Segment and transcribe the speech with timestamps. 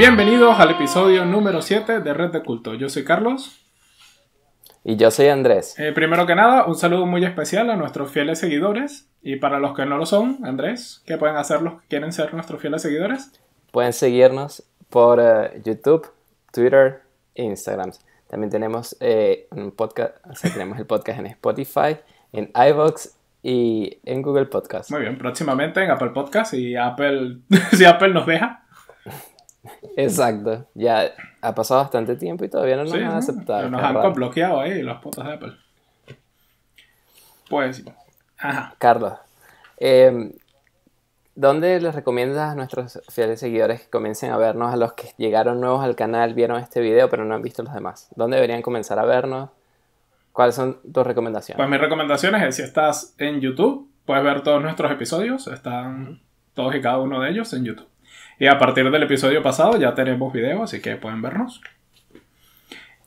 [0.00, 2.72] Bienvenidos al episodio número 7 de Red de Culto.
[2.72, 3.60] Yo soy Carlos.
[4.82, 5.78] Y yo soy Andrés.
[5.78, 9.10] Eh, primero que nada, un saludo muy especial a nuestros fieles seguidores.
[9.20, 12.32] Y para los que no lo son, Andrés, ¿qué pueden hacer los que quieren ser
[12.32, 13.30] nuestros fieles seguidores?
[13.72, 16.10] Pueden seguirnos por eh, YouTube,
[16.50, 17.02] Twitter
[17.34, 17.90] e Instagram.
[18.26, 21.98] También tenemos eh, un podcast, o sea, tenemos el podcast en Spotify,
[22.32, 24.90] en iVoox y en Google Podcast.
[24.92, 27.40] Muy bien, próximamente en Apple Podcast y Apple,
[27.72, 28.64] si Apple nos deja.
[29.96, 33.68] Exacto, ya ha pasado bastante tiempo y todavía no nos han aceptado.
[33.68, 35.52] Nos han bloqueado ahí los putos de Apple.
[37.48, 37.84] Pues,
[38.38, 38.74] ajá.
[38.78, 39.14] Carlos,
[39.78, 40.32] eh,
[41.34, 45.60] ¿dónde les recomiendas a nuestros fieles seguidores que comiencen a vernos, a los que llegaron
[45.60, 48.08] nuevos al canal, vieron este video pero no han visto los demás?
[48.14, 49.50] ¿Dónde deberían comenzar a vernos?
[50.32, 51.56] ¿Cuáles son tus recomendaciones?
[51.56, 56.22] Pues mis recomendaciones es si estás en YouTube, puedes ver todos nuestros episodios, están
[56.54, 57.89] todos y cada uno de ellos en YouTube.
[58.40, 61.60] Y a partir del episodio pasado ya tenemos video, así que pueden vernos.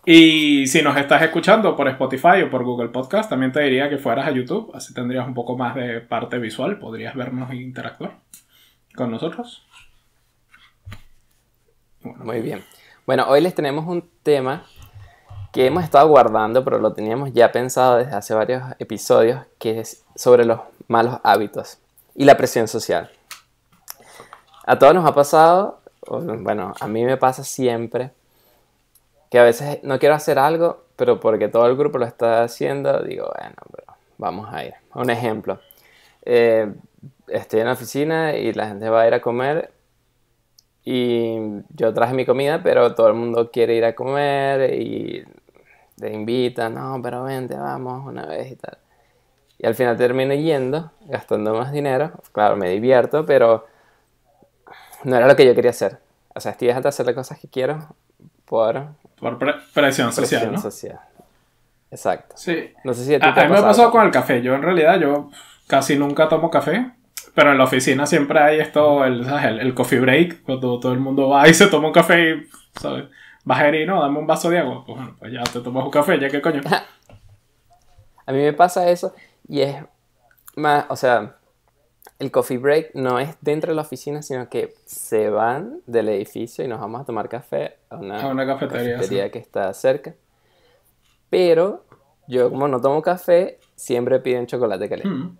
[0.05, 3.97] Y si nos estás escuchando por Spotify o por Google Podcast, también te diría que
[3.97, 8.19] fueras a YouTube, así tendrías un poco más de parte visual, podrías vernos e interactuar
[8.95, 9.65] con nosotros.
[12.01, 12.63] Muy bien.
[13.07, 14.65] Bueno, hoy les tenemos un tema
[15.51, 20.05] que hemos estado guardando, pero lo teníamos ya pensado desde hace varios episodios, que es
[20.15, 21.79] sobre los malos hábitos
[22.13, 23.09] y la presión social
[24.65, 28.11] a todos nos ha pasado, bueno, a mí me pasa siempre,
[29.29, 33.01] que a veces no quiero hacer algo, pero porque todo el grupo lo está haciendo,
[33.01, 34.73] digo, bueno, pero vamos a ir.
[34.93, 35.59] Un ejemplo,
[36.23, 36.71] eh,
[37.27, 39.71] estoy en la oficina y la gente va a ir a comer
[40.85, 41.37] y
[41.69, 45.23] yo traje mi comida, pero todo el mundo quiere ir a comer y
[45.97, 48.77] te invitan, no, pero vente, vamos una vez y tal.
[49.57, 53.65] Y al final termino yendo, gastando más dinero, claro, me divierto, pero
[55.03, 55.99] no era lo que yo quería hacer.
[56.35, 57.95] O sea, estoy dejando de hacer las cosas que quiero
[58.45, 58.87] por...
[59.19, 59.37] Por
[59.73, 60.59] presión social, ¿no?
[60.59, 60.99] social.
[61.91, 62.35] Exacto.
[62.37, 62.71] Sí.
[62.83, 64.41] No sé si a, ti a, mí me pasó con el café.
[64.41, 65.29] Yo en realidad, yo
[65.67, 66.91] casi nunca tomo café.
[67.35, 69.59] Pero en la oficina siempre hay esto, el, ¿sabes?
[69.59, 72.47] el, coffee break, cuando todo el mundo va y se toma un café y,
[72.79, 73.05] ¿sabes?
[73.43, 74.83] Vas a ir y no, dame un vaso de agua.
[74.85, 76.61] Pues bueno, pues ya te tomas un café, ya qué coño.
[78.25, 79.15] a mí me pasa eso
[79.47, 79.75] y es
[80.55, 81.37] más, o sea,
[82.19, 86.63] el coffee break no es dentro de la oficina, sino que se van del edificio
[86.63, 90.15] y nos vamos a tomar café a una, cafetería, que está cerca.
[91.29, 91.85] Pero
[92.27, 95.15] yo como no tomo café, siempre piden chocolate caliente.
[95.15, 95.37] Mm.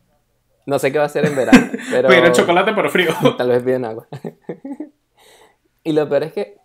[0.66, 2.10] No sé qué va a hacer en verano, pero...
[2.10, 3.12] Piden chocolate pero frío.
[3.38, 4.08] Tal vez piden agua.
[5.84, 6.58] y lo peor es que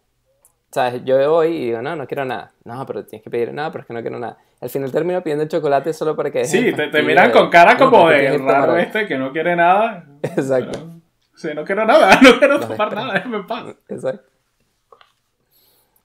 [0.70, 1.02] ¿Sabes?
[1.04, 2.52] Yo voy y digo, no, no quiero nada.
[2.64, 4.36] No, pero tienes que pedir, nada, pero es que no quiero nada.
[4.60, 6.44] Al final termino pidiendo chocolate solo para que...
[6.44, 10.04] Sí, te, miran con cara como de raro este que no quiere nada.
[10.22, 11.00] Exacto.
[11.34, 13.74] sí, no quiero nada, no quiero tomar nada, déjame pasa.
[13.88, 14.28] Exacto.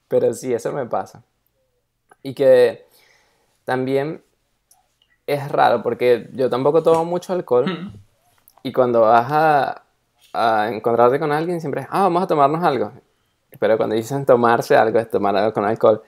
[0.08, 1.22] Pero sí, eso me pasa.
[2.22, 2.86] Y que
[3.64, 4.22] también
[5.26, 7.92] es raro porque yo tampoco tomo mucho alcohol.
[8.62, 9.82] Y cuando vas a,
[10.32, 12.92] a encontrarte con alguien siempre es, ah, vamos a tomarnos algo.
[13.58, 16.02] Pero cuando dicen tomarse algo, es tomar algo con alcohol.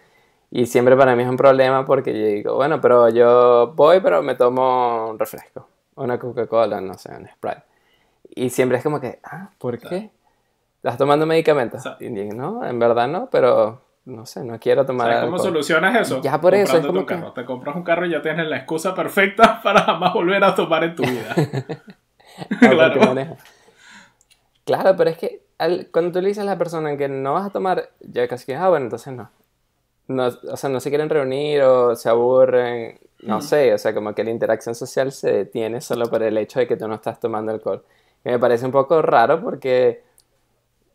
[0.51, 4.23] Y siempre para mí es un problema porque yo digo, bueno, pero yo voy, pero
[4.23, 7.63] me tomo un refresco, una Coca-Cola, no sé, un Sprite.
[8.35, 10.11] Y siempre es como que, ah, ¿por qué?
[10.77, 11.83] ¿Estás tomando medicamentos?
[12.01, 16.01] Y digo, no, en verdad no, pero no sé, no quiero tomar ¿Sabes cómo solucionas
[16.01, 16.23] eso?
[16.23, 16.77] Ya por eso.
[16.77, 17.33] Es como carro.
[17.33, 20.85] Te compras un carro y ya tienes la excusa perfecta para jamás volver a tomar
[20.85, 21.35] en tu vida.
[22.61, 23.27] claro.
[24.65, 25.46] Claro, pero es que
[25.91, 28.57] cuando tú le dices a la persona que no vas a tomar, ya casi que,
[28.57, 29.31] ah, bueno, entonces no.
[30.09, 30.27] no.
[30.27, 34.25] O sea, no se quieren reunir o se aburren, no sé, o sea, como que
[34.25, 37.53] la interacción social se detiene solo por el hecho de que tú no estás tomando
[37.53, 37.85] alcohol.
[38.25, 40.03] Y me parece un poco raro porque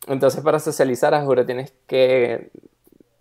[0.07, 2.51] entonces para socializar, a juro, tienes que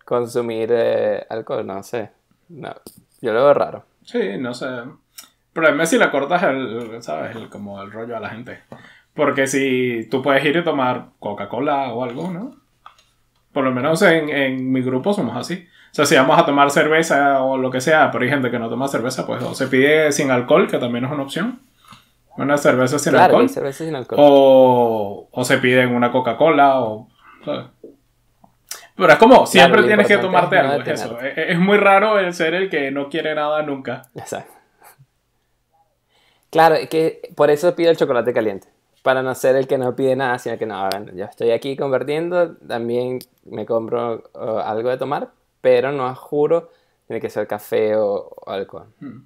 [0.05, 2.09] consumir eh, alcohol, no sé.
[2.49, 2.73] No,
[3.21, 3.83] yo lo veo raro.
[4.03, 4.67] Sí, no sé.
[5.53, 7.35] Pero es si le cortas el, ¿sabes?
[7.35, 8.61] El, como el rollo a la gente.
[9.13, 12.55] Porque si tú puedes ir y tomar Coca-Cola o algo, ¿no?
[13.51, 15.67] Por lo menos en, en, mi grupo somos así.
[15.91, 18.59] O sea, si vamos a tomar cerveza o lo que sea, pero hay gente que
[18.59, 21.59] no toma cerveza, pues o se pide sin alcohol, que también es una opción.
[22.37, 23.49] Una cerveza sin alcohol.
[23.49, 24.19] cerveza sin alcohol.
[24.21, 27.09] O, o se piden una Coca-Cola o...
[28.95, 31.19] Pero es como, siempre tienes que tomarte algo, es eso.
[31.19, 34.03] Es, es, muy raro el ser el que no quiere nada nunca.
[34.15, 34.53] Exacto.
[36.51, 38.67] Claro, que por eso pido el chocolate caliente
[39.01, 42.55] para no ser el que no pide nada, sino que no, yo estoy aquí convirtiendo,
[42.57, 45.31] también me compro algo de tomar,
[45.61, 46.69] pero no juro,
[47.07, 48.93] tiene que ser café o, alcohol.
[48.99, 49.25] Hmm.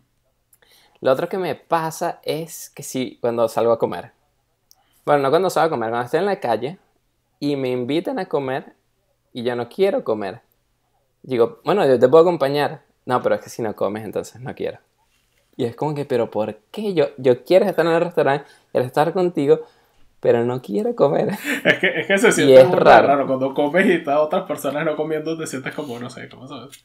[1.02, 4.12] Lo otro que me pasa es que si cuando salgo a comer,
[5.06, 6.80] bueno, no cuando salgo a comer, cuando estoy en la calle
[7.40, 8.74] y me invitan a comer,
[9.36, 10.42] y yo no quiero comer.
[11.22, 12.84] Digo, bueno, yo te puedo acompañar.
[13.06, 14.80] No, pero es que si no comes, entonces no quiero.
[15.58, 16.94] Y es como que, pero ¿por qué?
[16.94, 19.62] Yo, yo quiero estar en el restaurante, quiero estar contigo,
[20.20, 21.30] pero no quiero comer.
[21.64, 23.08] Es que, es que se siente es raro.
[23.08, 23.28] raro.
[23.28, 26.84] Cuando comes y están otras personas no comiendo, te sientes como, no sé, ¿cómo sabes?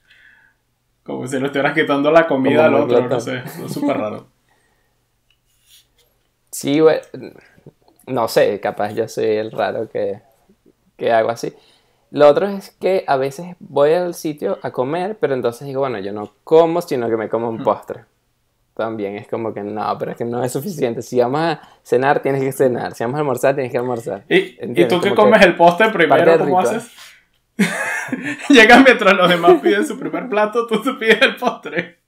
[1.02, 3.38] Como si le estuvieras quitando la comida al Como otro, no sé.
[3.64, 4.26] Es súper raro.
[6.52, 6.98] Sí, güey,
[8.08, 10.20] no sé, capaz yo soy el raro que,
[10.96, 11.54] que hago así.
[12.10, 16.00] Lo otro es que a veces voy al sitio a comer, pero entonces digo, bueno,
[16.00, 18.04] yo no como, sino que me como un postre.
[18.80, 21.02] También es como que no, pero es que no es suficiente.
[21.02, 22.94] Si vamos a cenar, tienes que cenar.
[22.94, 24.24] Si vamos a almorzar, tienes que almorzar.
[24.26, 26.76] ¿Y, ¿y tú que comes el postre primero, cómo ritual.
[26.78, 26.90] haces?
[28.48, 31.98] Llegas mientras los demás piden su primer plato, tú te pides el postre.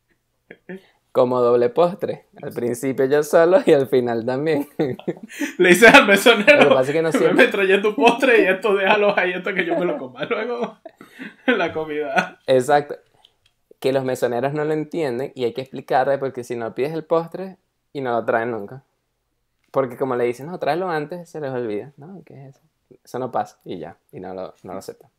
[1.13, 2.29] Como doble postre.
[2.43, 4.67] Al principio yo solo y al final también.
[5.59, 8.45] Le dices al mesonero, Lo que pasa es que no me siempre- trae tu postre
[8.45, 10.79] y esto déjalo ahí, esto que yo me lo coma luego
[11.47, 12.41] en la comida.
[12.47, 12.95] Exacto.
[13.83, 17.05] Que los mesoneros no lo entienden y hay que explicarle porque si no pides el
[17.05, 17.59] postre
[17.93, 18.85] y no lo traen nunca.
[19.73, 21.93] Porque como le dicen, no, tráelo antes, se les olvida.
[21.97, 22.61] No, ¿qué es eso?
[23.03, 25.11] Eso no pasa y ya, y no lo, no lo aceptan.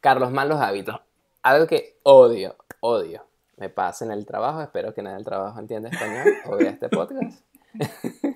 [0.00, 1.00] Carlos, malos hábitos.
[1.42, 3.24] Algo que odio, odio.
[3.56, 6.88] Me pasa en el trabajo, espero que nadie del trabajo entienda español o vea este
[6.88, 7.44] podcast.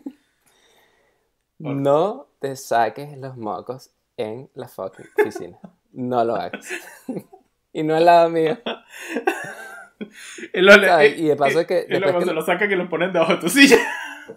[1.59, 5.59] no te saques los mocos en la fucking oficina.
[5.93, 6.69] No lo hagas.
[7.79, 8.59] y no al lado mío.
[10.53, 11.19] Y, lo, ¿Sabes?
[11.19, 13.33] Y de paso y- que y luego se lo- lo sacan y lo ponen debajo
[13.33, 13.79] de tu silla.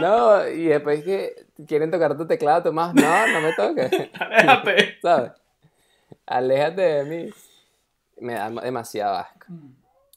[0.00, 3.90] No, y después que quieren tocar tu teclado, tú más, no, no me toques.
[4.20, 4.98] Aléjate.
[5.02, 5.32] ¿Sabes?
[6.26, 7.30] Aléjate de mí.
[8.18, 9.46] Me da demasiado asco.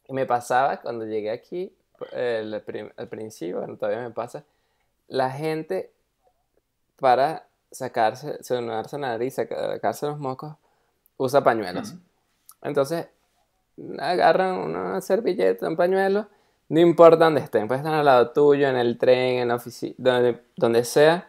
[0.08, 1.74] Y me pasaba cuando llegué aquí,
[2.12, 4.44] el al principio, bueno, todavía me pasa,
[5.08, 5.92] la gente
[6.98, 10.56] para sacarse, sonarse la nariz, sacarse los mocos,
[11.18, 11.96] usa pañuelos.
[12.62, 13.08] Entonces,
[14.00, 16.28] agarran una servilleta, un pañuelo,
[16.70, 19.96] no importa dónde estén, pueden estar al lado tuyo, en el tren, en la oficina,
[19.98, 21.28] donde, donde sea,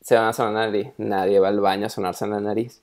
[0.00, 0.92] se van a sonar la nariz.
[0.98, 2.82] Nadie va al baño a sonarse en la nariz.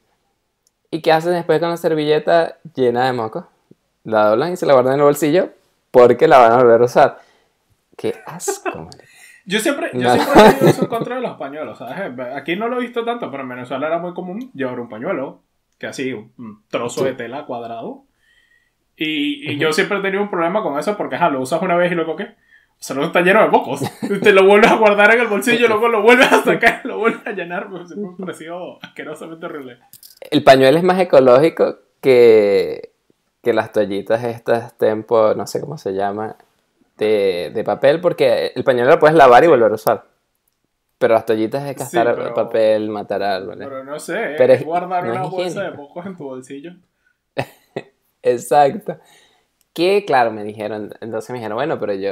[0.89, 3.45] ¿Y qué hacen después con la servilleta llena de mocos?
[4.03, 5.49] La doblan y se la guardan en el bolsillo
[5.91, 7.19] porque la van a volver a usar.
[7.95, 8.89] Qué asco.
[9.51, 10.13] Yo siempre, yo No.
[10.13, 12.19] siempre he tenido eso en contra de los pañuelos, ¿sabes?
[12.35, 15.41] Aquí no lo he visto tanto, pero en Venezuela era muy común llevar un pañuelo,
[15.77, 17.07] que así, un trozo Sí.
[17.07, 18.03] de tela cuadrado.
[18.95, 21.75] Y, y yo siempre he tenido un problema con eso porque, ajá, lo usas una
[21.75, 22.23] vez y luego, ¿qué?
[22.23, 23.81] O sea, luego está lleno de mocos.
[24.23, 27.25] Te lo vuelves a guardar en el bolsillo, luego lo vuelves a sacar, lo vuelves
[27.27, 27.69] a llenar.
[27.69, 29.79] Pues, me ha parecido asquerosamente horrible.
[30.29, 32.91] El pañuelo es más ecológico que,
[33.43, 36.35] que las toallitas estas tempo, no sé cómo se llama,
[37.01, 40.05] de, de papel, porque el pañuelo lo puedes lavar y volver a usar.
[40.99, 42.33] Pero las toallitas es gastar Sí, pero- ¿eh?
[42.35, 43.67] papel, matar árboles.
[43.67, 46.23] Pero no sé, Pero es es- guardar no es una bolsa de mocos en tu
[46.25, 46.71] bolsillo.
[48.21, 48.99] Exacto.
[49.73, 52.11] Que claro, me dijeron, entonces me dijeron, bueno, pero yo,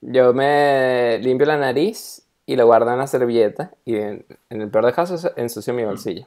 [0.00, 4.70] yo me limpio la nariz y lo guardo en la servilleta y en, en el
[4.70, 6.26] peor de casos ensucio mi bolsillo.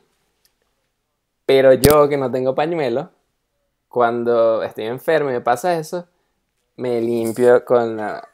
[1.45, 3.09] Pero yo que no tengo pañuelo,
[3.89, 6.07] cuando estoy enfermo y me pasa eso,
[6.77, 8.27] me limpio con la,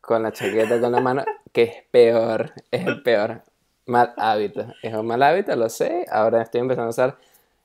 [0.00, 3.42] con la chaqueta, con la mano, que es peor, es el peor.
[3.86, 6.06] Mal hábito, es un mal hábito, lo sé.
[6.10, 7.18] Ahora estoy empezando a usar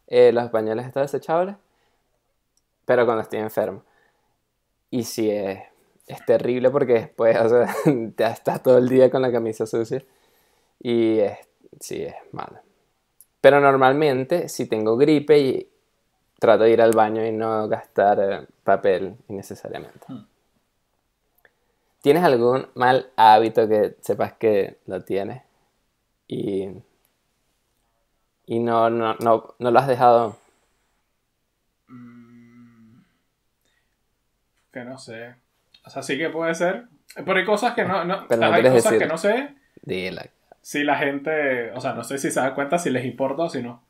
[0.07, 1.55] eh, los pañuelos estos desechables,
[2.85, 3.83] pero cuando estoy enfermo.
[4.91, 5.59] Y sí, es,
[6.05, 7.75] es terrible porque después, o sea,
[8.17, 10.03] ya estás todo el día con la camisa sucia.
[10.79, 11.19] Y
[11.79, 12.59] sí, es malo.
[13.39, 15.69] Pero normalmente, si tengo gripe, y
[16.41, 19.99] trato de ir al baño y no gastar eh, papel innecesariamente.
[20.09, 20.25] Hmm.
[22.01, 25.43] ¿Tienes algún mal hábito que sepas que lo tienes?
[26.27, 26.67] Y,
[28.47, 30.37] y no, no, no, no lo has dejado.
[31.87, 33.01] Mm,
[34.71, 35.35] Que no sé.
[35.85, 36.87] O sea, sí que puede ser.
[37.15, 38.05] Pero hay cosas que no.
[38.05, 38.99] no Pero hay cosas decir.
[38.99, 40.25] que no sé Dila.
[40.61, 41.71] si la gente.
[41.73, 43.83] O sea, no sé si se da cuenta si les importa o si no.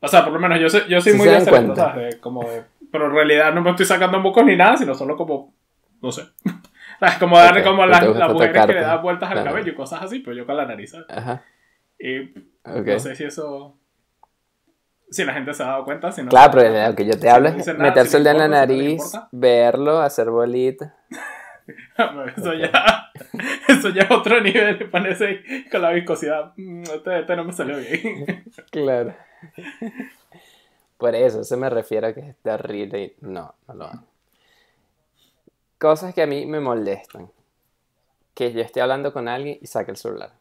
[0.00, 1.74] O sea, por lo menos yo, soy- yo soy muy de hacer cuenta.
[1.74, 2.62] cosas de, como de-
[2.92, 5.52] Pero en realidad no me estoy sacando mocos ni nada, sino solo como.
[6.00, 6.22] No sé.
[7.20, 8.74] Como darle Ok, como las, las mujeres que tocarte.
[8.74, 9.50] le dan vueltas al Claro.
[9.50, 10.90] cabello y cosas así, pero yo con la nariz.
[10.90, 11.06] ¿sabes?
[11.08, 11.44] Ajá.
[11.96, 12.18] Y
[12.64, 12.86] ok.
[12.86, 13.76] no sé si eso.
[15.08, 16.28] Si la gente se ha dado cuenta, si no.
[16.28, 20.00] Claro, pero lo que yo te hablo es meterse el dedo en la nariz, verlo,
[20.00, 20.92] hacer bolitas.
[22.36, 23.10] Eso ya,
[23.68, 26.52] eso ya es otro nivel, parece con la viscosidad.
[26.56, 28.44] Mm, Este, este no me salió bien.
[28.70, 29.14] Claro.
[30.98, 34.02] Por eso, se me refiero a que es terrible y no, no lo hago.
[35.78, 37.30] Cosas que a mí me molestan.
[38.34, 40.32] Que yo esté hablando con alguien y saque el celular.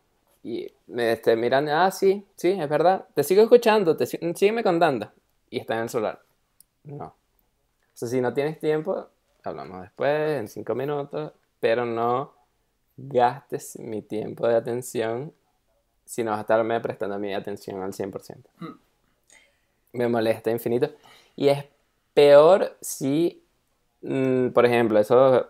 [0.43, 5.11] y me esté mirando, ah, sí, sí, es verdad, te sigo escuchando, te, sígueme contando.
[5.49, 6.21] Y está en el celular.
[6.83, 7.05] No.
[7.05, 7.13] O
[7.93, 9.07] sea, si no tienes tiempo,
[9.43, 12.33] hablamos después, en cinco minutos, pero no
[12.97, 15.33] gastes mi tiempo de atención
[16.05, 18.37] si no vas a estarme prestando mi atención al 100%.
[18.59, 18.65] Mm.
[19.97, 20.89] Me molesta infinito.
[21.35, 21.65] Y es
[22.13, 23.43] peor si,
[24.01, 25.47] mm, por ejemplo, eso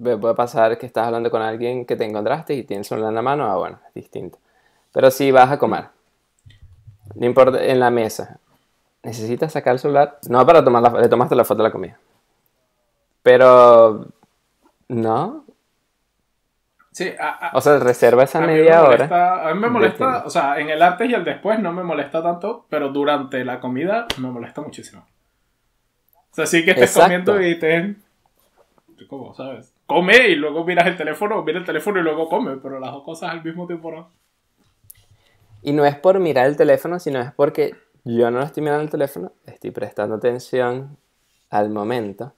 [0.00, 3.22] puede pasar que estás hablando con alguien que te encontraste y tienes celular en la
[3.22, 4.38] mano, ah, bueno, es distinto.
[4.92, 5.86] Pero si vas a comer,
[7.14, 8.38] no importa, en la mesa,
[9.02, 11.98] necesitas sacar el celular, no para tomar la, le tomaste la foto de la comida.
[13.22, 14.06] Pero,
[14.88, 15.44] no.
[16.98, 17.12] Sí,
[17.52, 19.48] o sea, reserva esa media hora.
[19.48, 22.20] A mí me molesta, o sea, en el antes y el después no me molesta
[22.24, 25.06] tanto, pero durante la comida me molesta muchísimo.
[26.32, 27.94] O sea, sí que estés comiendo y te...
[29.08, 29.32] ¿Cómo?
[29.32, 29.72] ¿Sabes?
[29.86, 33.04] come y luego miras el teléfono, mira el teléfono y luego come, pero las dos
[33.04, 34.10] cosas al mismo tiempo no.
[35.62, 38.90] Y no es por mirar el teléfono, sino es porque yo no estoy mirando el
[38.90, 40.98] teléfono, estoy prestando atención
[41.48, 42.34] al momento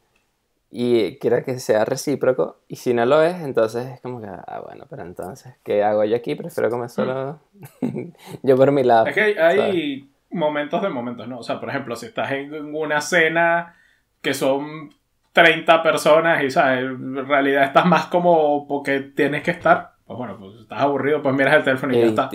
[0.70, 4.62] y quiero que sea recíproco y si no lo es, entonces es como que, ah,
[4.64, 6.36] bueno, pero entonces, ¿qué hago yo aquí?
[6.36, 7.40] Prefiero comer solo
[8.42, 9.06] yo por mi lado.
[9.06, 11.40] Es que hay, momentos de momentos, ¿no?
[11.40, 13.74] O sea, por ejemplo, si estás en una cena
[14.22, 14.90] que son
[15.32, 16.84] 30 personas y, ¿sabes?
[16.84, 19.94] En realidad estás más como porque tienes que estar.
[20.06, 22.30] Pues bueno, pues estás aburrido, pues miras el teléfono y ya está.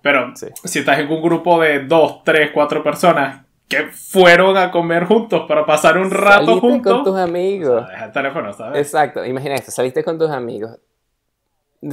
[0.00, 5.04] Pero si estás en un grupo de 2, 3, 4 personas que fueron a comer
[5.04, 6.92] juntos para pasar un rato saliste juntos.
[6.92, 7.86] con tus amigos.
[7.88, 8.80] deja el teléfono, ¿sabes?
[8.80, 10.76] Exacto, imagina esto, saliste con tus amigos.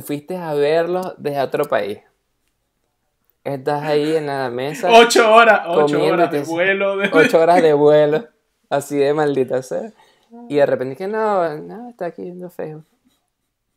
[0.04, 2.00] Fuiste a verlos desde otro país.
[3.44, 4.90] Estás ahí en la mesa.
[4.92, 6.98] 8 horas, 8 horas de vuelo.
[6.98, 7.10] De...
[7.14, 8.28] 8 horas de vuelo.
[8.70, 9.94] Así de maldita sea.
[10.50, 12.86] Y de repente que no, no, está aquí viendo Facebook.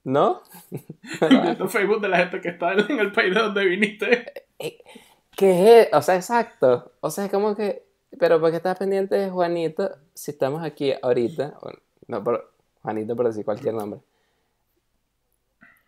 [0.03, 0.41] ¿No?
[1.21, 4.47] viendo Facebook de la gente que está en el país de donde viniste.
[4.59, 4.79] Eh,
[5.37, 5.89] ¿Qué es?
[5.93, 6.93] O sea, exacto.
[7.01, 7.90] O sea, es como que.
[8.19, 11.55] Pero porque estás pendiente de Juanito, si estamos aquí ahorita,
[12.09, 12.53] no por
[12.83, 14.01] Juanito, por decir cualquier nombre.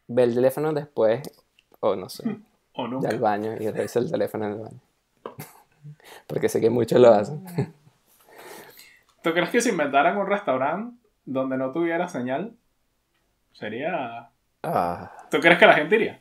[0.07, 1.23] Ve el teléfono después,
[1.81, 2.39] o no sé,
[2.75, 3.09] o nunca.
[3.09, 4.81] al baño y revisa el teléfono en el baño.
[6.27, 7.45] porque sé que muchos lo hacen.
[9.23, 12.55] ¿Tú crees que si inventaran un restaurante donde no tuviera señal,
[13.53, 14.31] sería...
[14.65, 15.13] Ah.
[15.31, 16.21] ¿Tú crees que la gente iría?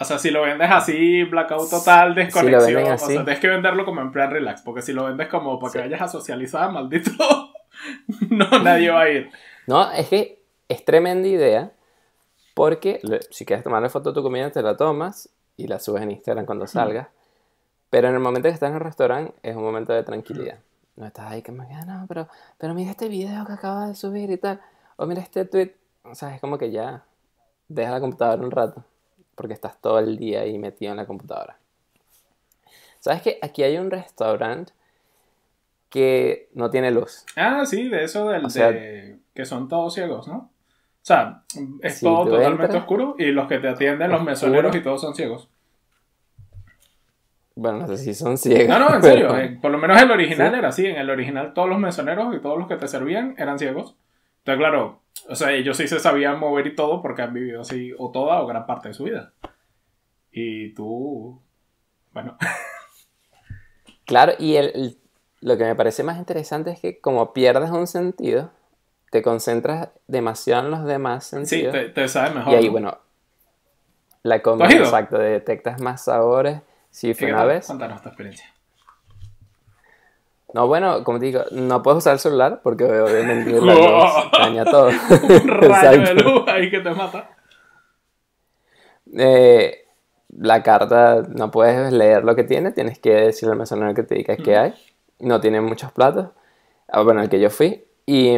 [0.00, 4.00] O sea, si lo vendes así, blackout total, desconexión, o sea, tienes que venderlo como
[4.00, 7.10] en plan relax, porque si lo vendes como para que vayas a socializar, maldito,
[8.30, 9.30] no, nadie va a ir.
[9.66, 11.72] No, es que es tremenda idea,
[12.54, 15.28] porque si quieres tomar la foto de tu comida, te la tomas
[15.58, 17.08] y la subes en Instagram cuando salgas,
[17.90, 20.60] pero en el momento que estás en el restaurante es un momento de tranquilidad.
[20.96, 22.26] No estás ahí que me queda, no, pero,
[22.56, 24.62] pero mira este video que acaba de subir y tal.
[24.96, 25.74] O mira este tweet.
[26.04, 27.04] O sea, es como que ya
[27.68, 28.84] deja la computadora un rato.
[29.40, 31.56] Porque estás todo el día ahí metido en la computadora.
[32.98, 34.74] ¿Sabes que aquí hay un restaurante
[35.88, 37.24] que no tiene luz?
[37.36, 40.34] Ah, sí, de eso del de, que son todos ciegos, ¿no?
[40.34, 40.50] O
[41.00, 41.42] sea,
[41.80, 45.48] es todo totalmente oscuro y los que te atienden, los mesoneros y todos son ciegos.
[47.54, 48.68] Bueno, no sé si son ciegos.
[48.68, 49.38] No, no, en serio.
[49.38, 50.84] Eh, por lo menos el original era así.
[50.84, 53.96] En el original todos los mesoneros y todos los que te servían eran ciegos.
[54.52, 57.92] Entonces, claro, o sea, ellos sí se sabían mover y todo porque han vivido así
[57.98, 59.32] o toda o gran parte de su vida.
[60.32, 61.40] Y tú,
[62.12, 62.36] bueno.
[64.06, 64.98] claro, y el,
[65.40, 68.50] lo que me parece más interesante es que como pierdes un sentido,
[69.10, 71.74] te concentras demasiado en los demás sentidos.
[71.74, 72.52] Sí, te, te sabes mejor.
[72.52, 72.98] Y ahí, bueno,
[74.22, 77.66] la comida, exacto, detectas más sabores Sí, fue una vez.
[77.66, 78.46] Cuéntanos tu experiencia.
[80.52, 84.64] No, bueno, como te digo, no puedes usar el celular porque obviamente la luz daña
[84.64, 84.88] todo.
[84.88, 87.30] Un rayo de luz ahí que te mata.
[89.16, 89.86] Eh,
[90.38, 94.14] la carta no puedes leer lo que tiene, tienes que decirle al mesonero que te
[94.14, 94.74] diga qué hay.
[95.18, 96.28] No tiene muchos platos.
[96.88, 97.84] Ah, bueno, el que yo fui.
[98.06, 98.36] Y,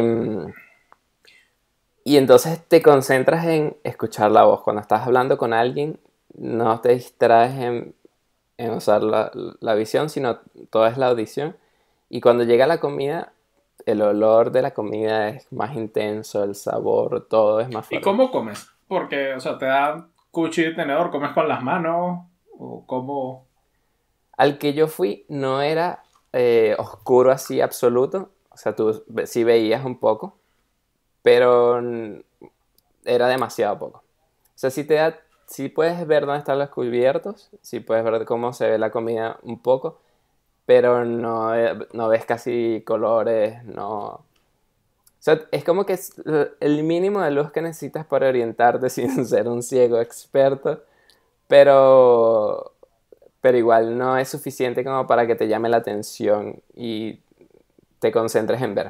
[2.03, 4.61] y entonces te concentras en escuchar la voz.
[4.61, 5.99] Cuando estás hablando con alguien,
[6.35, 7.95] no te distraes en
[8.57, 10.39] en usar la, la, visión, sino
[10.69, 11.55] toda es la audición.
[12.13, 13.33] Y cuando llega la comida,
[13.87, 17.95] el olor de la comida es más intenso, el sabor, todo es más fuerte.
[17.95, 18.69] ¿Y cómo comes?
[18.87, 22.19] Porque, o sea, te dan cuchillo y tenedor, ¿comes con las manos?
[22.59, 23.47] ¿O cómo...?
[24.37, 26.03] Al que yo fui no era
[26.33, 30.37] eh, oscuro así absoluto, o sea, tú sí veías un poco,
[31.23, 31.81] pero
[33.05, 33.97] era demasiado poco.
[33.97, 38.23] O sea, si te da sí puedes ver dónde están los cubiertos, sí puedes ver
[38.25, 39.99] cómo se ve la comida un poco,
[40.65, 44.05] pero no, eh, no ves casi colores, no...
[44.05, 46.13] O sea, es como que es
[46.59, 50.83] el mínimo de luz que necesitas para orientarte sin ser un ciego experto
[51.47, 52.73] Pero,
[53.41, 57.19] pero igual no es suficiente como para que te llame la atención y
[57.99, 58.89] te concentres en ver.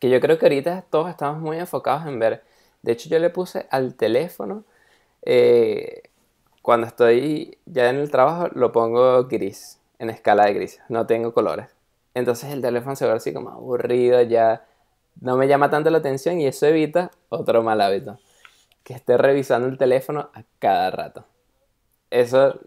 [0.00, 2.42] Que yo creo que ahorita todos estamos muy enfocados en ver.
[2.82, 4.64] De hecho, yo le puse al teléfono,
[5.22, 6.02] eh,
[6.62, 10.80] cuando estoy ya en el trabajo, lo pongo gris, en escala de gris.
[10.88, 11.68] No tengo colores.
[12.12, 14.64] Entonces el teléfono se ve así como aburrido, ya
[15.20, 18.18] no me llama tanto la atención y eso evita otro mal hábito.
[18.82, 21.24] Que esté revisando el teléfono a cada rato.
[22.10, 22.58] Eso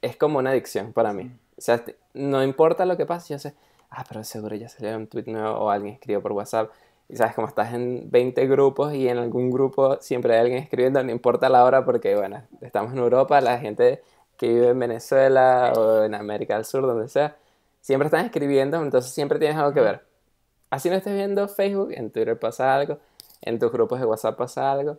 [0.00, 1.32] es como una adicción para mí.
[1.56, 3.54] O sea, no importa lo que pase, yo sé,
[3.90, 6.70] ah, pero seguro ya salió un tweet nuevo o alguien escribió por WhatsApp.
[7.08, 11.02] Y sabes, como estás en 20 grupos y en algún grupo siempre hay alguien escribiendo,
[11.02, 14.02] no importa la hora porque, bueno, estamos en Europa, la gente
[14.38, 17.36] que vive en Venezuela o en América del Sur, donde sea,
[17.80, 20.04] siempre están escribiendo, entonces siempre tienes algo que ver.
[20.70, 22.98] Así no estés viendo Facebook, en Twitter pasa algo,
[23.42, 24.98] en tus grupos de WhatsApp pasa algo,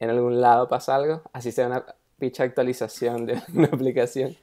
[0.00, 1.84] en algún lado pasa algo, así sea una
[2.18, 4.36] picha actualización de una aplicación.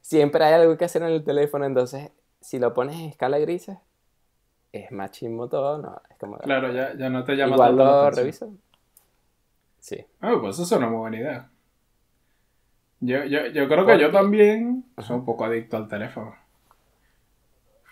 [0.00, 3.78] Siempre hay algo que hacer en el teléfono, entonces si lo pones en escala grises,
[4.70, 6.38] es más chismo todo, no, es como...
[6.38, 8.52] Claro, ya, ya no te llama Igual lo reviso.
[9.80, 10.04] Sí.
[10.20, 11.50] Ah, pues eso es una muy buena idea.
[13.04, 16.34] Yo, yo, yo creo que yo también soy un poco adicto al teléfono.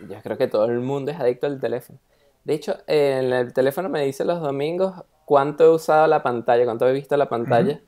[0.01, 1.99] Yo creo que todo el mundo es adicto al teléfono.
[2.45, 6.89] De hecho, en el teléfono me dice los domingos cuánto he usado la pantalla, cuánto
[6.89, 7.81] he visto la pantalla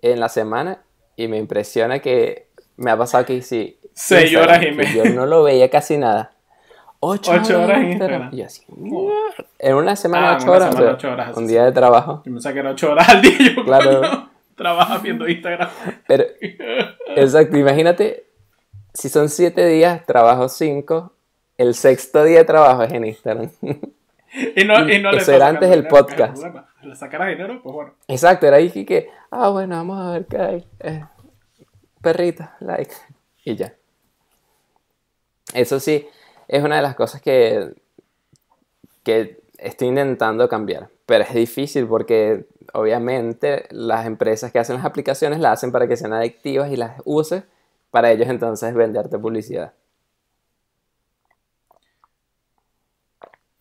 [0.00, 0.82] en la semana
[1.16, 3.80] y me impresiona que me ha pasado que sí.
[3.92, 5.02] Seis horas y media.
[5.02, 6.30] Yo no lo veía casi nada.
[7.00, 8.30] Ocho, horas, en Instagram.
[8.32, 8.62] Y así,
[9.58, 12.22] en una semana, ah, ocho, horas, ocho, horas, Un día de trabajo.
[12.24, 13.36] Yo me saqué ocho horas al día.
[13.56, 14.35] Yo, claro.
[14.56, 15.68] Trabaja viendo Instagram.
[16.08, 16.24] Pero,
[17.14, 18.26] exacto, imagínate,
[18.92, 21.12] si son siete días, trabajo cinco,
[21.56, 23.50] el sexto día de trabajo es en Instagram.
[24.56, 26.42] Y no, y no Eso era antes del podcast.
[26.82, 27.94] Le sacara dinero, pues bueno.
[28.08, 30.66] Exacto, era ahí que, ah, bueno, vamos a ver qué hay.
[30.80, 31.04] Eh,
[32.00, 32.94] perrita, like.
[33.44, 33.74] Y ya.
[35.54, 36.06] Eso sí,
[36.48, 37.74] es una de las cosas que,
[39.02, 40.88] que estoy intentando cambiar.
[41.06, 45.96] Pero es difícil porque obviamente las empresas que hacen las aplicaciones las hacen para que
[45.96, 47.44] sean adictivas y las uses
[47.90, 49.72] para ellos entonces venderte publicidad.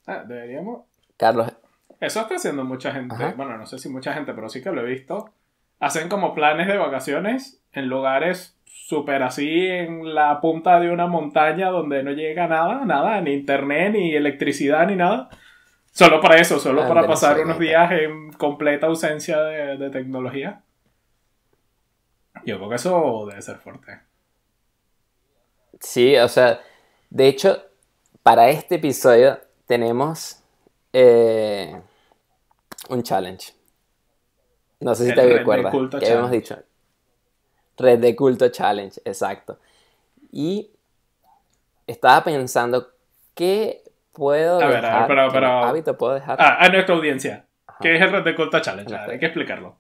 [0.08, 0.86] Ah, deberíamos.
[1.18, 1.52] Carlos.
[2.00, 3.16] Eso está haciendo mucha gente.
[3.36, 5.32] Bueno, no sé si mucha gente, pero sí que lo he visto.
[5.80, 11.70] Hacen como planes de vacaciones en lugares súper así en la punta de una montaña
[11.70, 15.30] donde no llega nada, nada, ni internet, ni electricidad, ni nada.
[15.96, 20.62] Solo para eso, solo ah, para pasar unos días en completa ausencia de, de tecnología.
[22.46, 24.02] Yo creo que eso debe ser fuerte.
[25.80, 26.60] Sí, o sea,
[27.10, 27.64] de hecho,
[28.24, 30.44] para este episodio tenemos
[30.92, 31.82] eh,
[32.90, 33.54] un challenge.
[34.82, 36.58] No sé si te recuerdas que habíamos dicho.
[37.78, 39.60] Red de culto challenge, exacto.
[40.30, 40.72] Y
[41.88, 42.90] estaba pensando
[43.34, 43.85] qué
[44.16, 45.48] puedo a ver, a ver, pero, pero...
[45.48, 46.38] hábito puedo dejar.
[46.40, 47.46] Ah, a nuestra audiencia.
[47.80, 48.96] ¿Qué es el Red de culto challenge?
[48.96, 49.76] hay que explicarlo.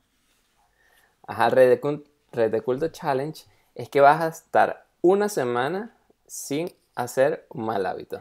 [1.26, 5.95] Ajá, Red de, Red de culto challenge es que vas a estar una semana
[6.28, 8.19] sin hacer un mal hábito.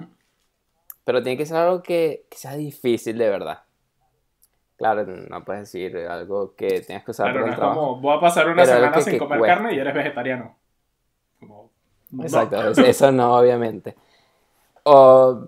[1.05, 3.63] Pero tiene que ser algo que, sea difícil de verdad.
[4.77, 8.21] Claro, no puedes decir algo que tengas que usar claro, no es como, voy a
[8.21, 10.57] pasar una semana sin comer carne y eres vegetariano.
[12.21, 13.95] Exacto, eso no, obviamente.
[14.85, 15.47] O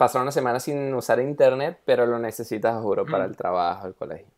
[0.00, 4.28] pasar una semana sin usar internet, pero lo necesitas, juro, para el trabajo, el colegio.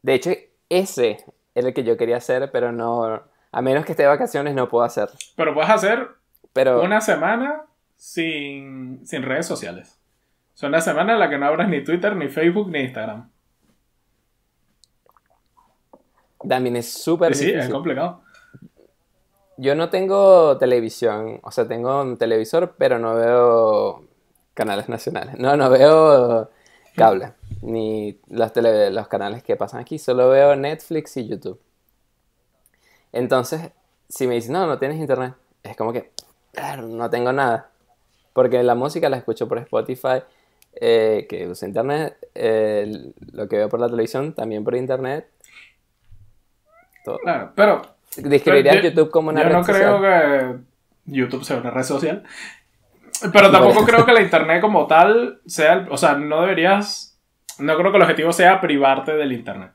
[0.00, 0.30] De hecho,
[0.70, 1.22] ese
[1.54, 3.22] era el que yo quería hacer, pero no.
[3.52, 5.10] A menos que esté de vacaciones, no puedo hacer.
[5.36, 6.08] Pero puedes hacer
[6.54, 7.66] pero, una semana
[7.96, 10.00] sin, sin redes sociales.
[10.54, 13.28] Son la semana en la que no abras ni Twitter, ni Facebook, ni Instagram.
[16.48, 17.60] También es súper sí, difícil.
[17.60, 18.22] Sí, es complicado.
[19.60, 24.04] Yo no tengo televisión, o sea, tengo un televisor, pero no veo
[24.54, 25.36] canales nacionales.
[25.36, 26.48] No, no veo
[26.94, 31.60] cable, ni los, los canales que pasan aquí, solo veo Netflix y YouTube.
[33.10, 33.72] Entonces,
[34.08, 36.12] si me dicen, no, no tienes internet, es como que,
[36.80, 37.70] no tengo nada.
[38.32, 40.22] Porque la música la escucho por Spotify,
[40.74, 42.16] eh, que usa internet,
[43.32, 45.28] lo que veo por la televisión también por internet.
[47.04, 47.18] Todo.
[47.18, 47.97] Claro, pero...
[48.22, 50.56] Describiría YouTube como una yo no creo que
[51.06, 52.22] YouTube sea una red social.
[53.32, 55.86] Pero tampoco creo que la internet como tal sea...
[55.90, 57.18] o sea, no deberías...
[57.58, 59.72] No creo que el objetivo sea privarte del internet.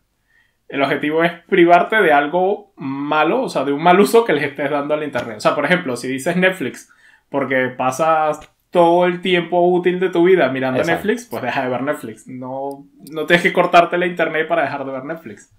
[0.69, 4.45] El objetivo es privarte de algo malo, o sea, de un mal uso que les
[4.45, 5.37] estés dando al internet.
[5.37, 6.89] O sea, por ejemplo, si dices Netflix,
[7.29, 8.39] porque pasas
[8.73, 12.27] todo el tiempo útil de tu vida mirando Netflix, pues deja de ver Netflix.
[12.27, 15.53] No, no tienes que cortarte la internet para dejar de ver Netflix.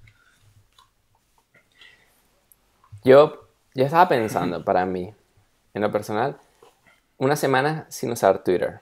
[3.05, 5.13] Yo, yo estaba pensando, para mí,
[5.75, 6.37] en lo personal,
[7.19, 8.81] una semana sin usar Twitter.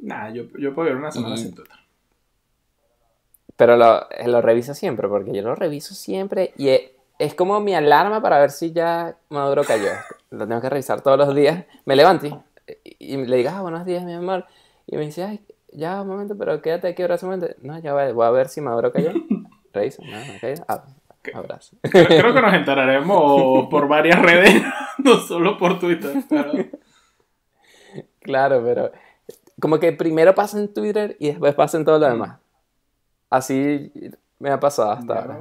[0.00, 1.74] Nah, yo, yo puedo ir una semana Y- sin Twitter.
[3.56, 7.60] Pero lo, eh, lo reviso siempre, porque yo lo reviso siempre y e- es, como
[7.60, 9.90] mi alarma para ver si ya Maduro cayó.
[10.30, 11.64] Lo tengo que revisar todos los días.
[11.84, 12.34] Me levanto y,
[12.98, 14.44] y le digo, ah, buenos días, mi amor.
[14.86, 15.40] Y me dice, ay,
[15.72, 17.54] ya, un momento, pero quédate aquí ahora un momento.
[17.62, 19.12] No, ya voy, voy a ver si Maduro cayó.
[19.72, 20.64] Reviso, no, no.
[20.66, 20.84] Ah,
[21.34, 21.76] abrazo.
[21.82, 24.62] Creo, creo que nos enteraremos por varias redes,
[24.98, 26.12] no solo por Twitter.
[26.28, 26.52] pero-
[28.20, 28.90] Claro, pero
[29.60, 32.38] como que primero pasa en Twitter y después pasa en todo lo demás.
[33.30, 33.92] Así
[34.38, 35.38] me ha pasado hasta ahora.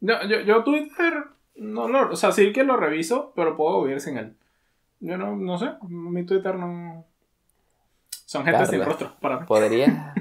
[0.00, 1.24] Yo, yo, yo Twitter,
[1.56, 4.34] no lo, o sea, sí que lo reviso, pero puedo vivir sin él.
[5.00, 7.04] Yo no, no sé, mi Twitter no...
[8.24, 9.46] Son gente sin rostro para mí.
[9.46, 9.90] Podrías,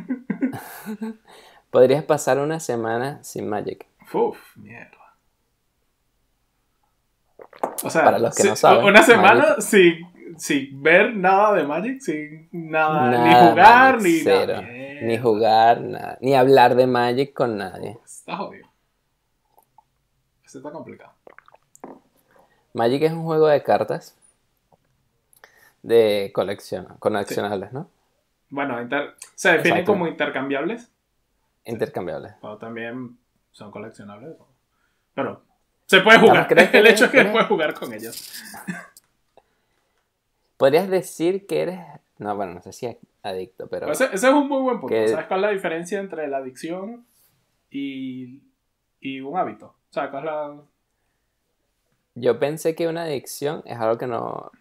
[1.71, 3.85] podrías pasar una semana sin Magic.
[4.13, 4.91] Uf, mierda.
[7.83, 11.63] O sea, Para los que si- no saben, una semana sin, sin ver nada de
[11.63, 14.53] Magic, sin nada, ni Nada, jugar, Magic, ni cero.
[14.61, 14.67] nada.
[15.01, 16.17] Ni jugar, nada.
[16.21, 17.97] Ni hablar de Magic con nadie.
[18.05, 18.67] Está jodido.
[20.45, 21.11] Este está complicado.
[22.73, 24.17] Magic es un juego de cartas
[25.83, 27.89] de colección, coleccionables, ¿no?
[28.49, 29.91] Bueno, inter- se define Exacto.
[29.93, 30.91] como intercambiables,
[31.65, 32.33] Intercambiables.
[32.41, 33.17] pero también
[33.55, 34.35] son coleccionables.
[35.13, 35.41] Pero
[35.85, 36.45] se puede jugar.
[36.47, 38.33] ¿crees que El hecho es que eres- puedes jugar con ellos.
[40.57, 41.79] Podrías decir que eres.
[42.17, 43.89] No, bueno, no sé si adicto, pero.
[43.91, 44.93] Ese, ese es un muy buen punto.
[44.93, 47.05] Que- ¿Sabes cuál es la diferencia entre la adicción
[47.69, 48.41] y,
[48.99, 49.67] y un hábito?
[49.67, 50.55] O sea, ¿cuál es la,
[52.15, 54.51] Yo pensé que una adicción es algo que no.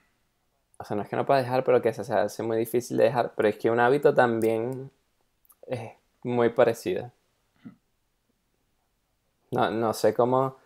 [0.79, 3.05] O sea, no es que no pueda dejar, pero que se hace muy difícil de
[3.05, 3.33] dejar.
[3.37, 4.91] Pero es que un hábito también
[5.67, 7.11] es muy parecido.
[9.55, 10.57] No, no sé cómo.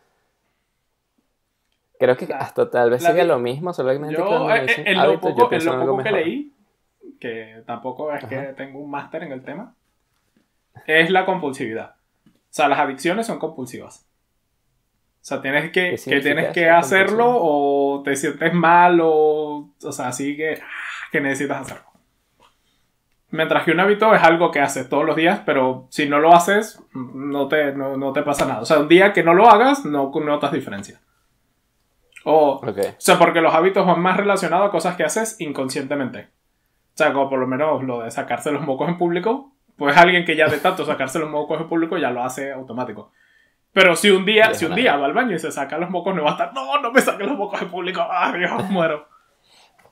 [1.98, 4.94] Creo que La- hasta tal vez di- lo mismo, solamente Yo, cuando eh, dicen en
[4.96, 6.52] lo hábito, yo poco, en pienso lo en algo poco que leí,
[7.20, 9.74] que tampoco es que tengo un máster en el tema,
[10.86, 11.96] es la compulsividad.
[12.26, 14.06] O sea, las adicciones son compulsivas.
[15.20, 19.92] O sea, tienes que, ¿Qué que tienes que hacerlo o te sientes mal o, o
[19.92, 21.87] sea, así que, ah, que necesitas hacerlo.
[23.30, 26.34] Mientras que un hábito es algo que haces todos los días, pero si no lo
[26.34, 28.60] haces, no te, no, no te pasa nada.
[28.60, 31.00] O sea, un día que no lo hagas, no notas diferencia.
[32.24, 32.60] O,
[32.98, 36.28] sea, porque los hábitos van más relacionados a cosas que haces inconscientemente.
[36.94, 40.24] O sea, como por lo menos lo de sacarse los mocos en público, pues alguien
[40.24, 43.12] que ya de tanto sacarse los mocos en público ya lo hace automático.
[43.72, 46.14] Pero si un día, si un día va al baño y se saca los mocos,
[46.14, 49.06] no va a estar, no, no me saques los mocos en público, ah, Dios, muero.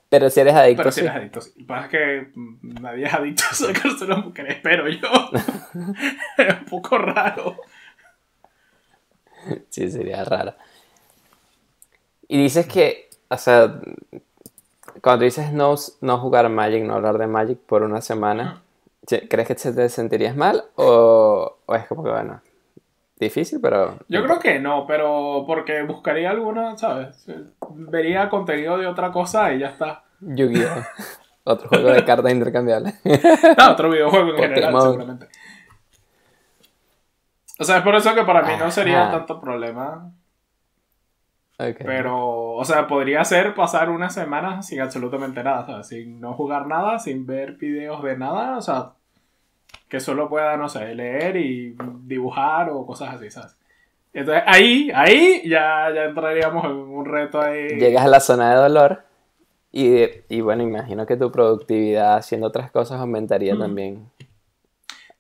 [0.09, 1.07] Pero si eres adicto, Pero si sí.
[1.07, 1.51] eres adicto, sí.
[1.57, 2.31] Lo que pasa es que
[2.63, 5.09] nadie es adicto a sacarse los mocos, espero yo.
[6.39, 7.57] es un poco raro.
[9.71, 10.55] Sí, sería raro.
[12.29, 13.81] Y dices que, o sea,
[15.03, 18.63] cuando dices no, no jugar Magic, no hablar de Magic por una semana,
[19.07, 20.65] ¿se- ¿crees que te sentirías mal?
[20.77, 22.41] O, o es como que, bueno,
[23.19, 23.99] difícil, pero...
[24.09, 27.27] Yo creo que no, pero porque buscaría alguna, ¿sabes?
[27.71, 30.05] Vería contenido de otra cosa y ya está.
[30.21, 30.83] Yu-Gi-Oh!
[31.49, 33.01] Otro juego de cartas intercambiables.
[33.57, 35.29] Ah, otro videojuego en general, seguramente.
[37.61, 39.19] O sea, es por eso que para mí no sería Ajá.
[39.19, 40.11] tanto problema.
[41.59, 41.77] Ok.
[41.85, 45.87] Pero, o sea, podría ser pasar una semana sin absolutamente nada, ¿sabes?
[45.87, 48.95] Sin no jugar nada, sin ver videos de nada, o sea,
[49.89, 53.57] que solo pueda, no sé, leer y dibujar o cosas así, ¿sabes?
[54.13, 57.69] Entonces, ahí, ahí ya, ya entraríamos en un reto ahí.
[57.79, 59.03] Llegas a la zona de dolor
[59.73, 63.59] y, y bueno, imagino que tu productividad haciendo otras cosas aumentaría Mm.
[63.59, 64.11] también.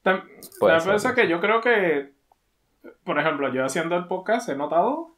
[0.02, 0.22] Tam-
[0.59, 2.12] Puede la ser, cosa puede que yo creo que,
[3.05, 5.11] por ejemplo, yo haciendo el podcast he notado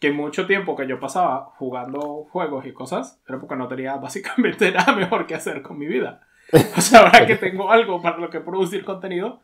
[0.00, 4.72] que mucho tiempo que yo pasaba jugando juegos y cosas era porque no tenía básicamente
[4.72, 6.22] nada mejor que hacer con mi vida.
[6.76, 9.42] O sea, ahora que tengo algo para lo que producir contenido,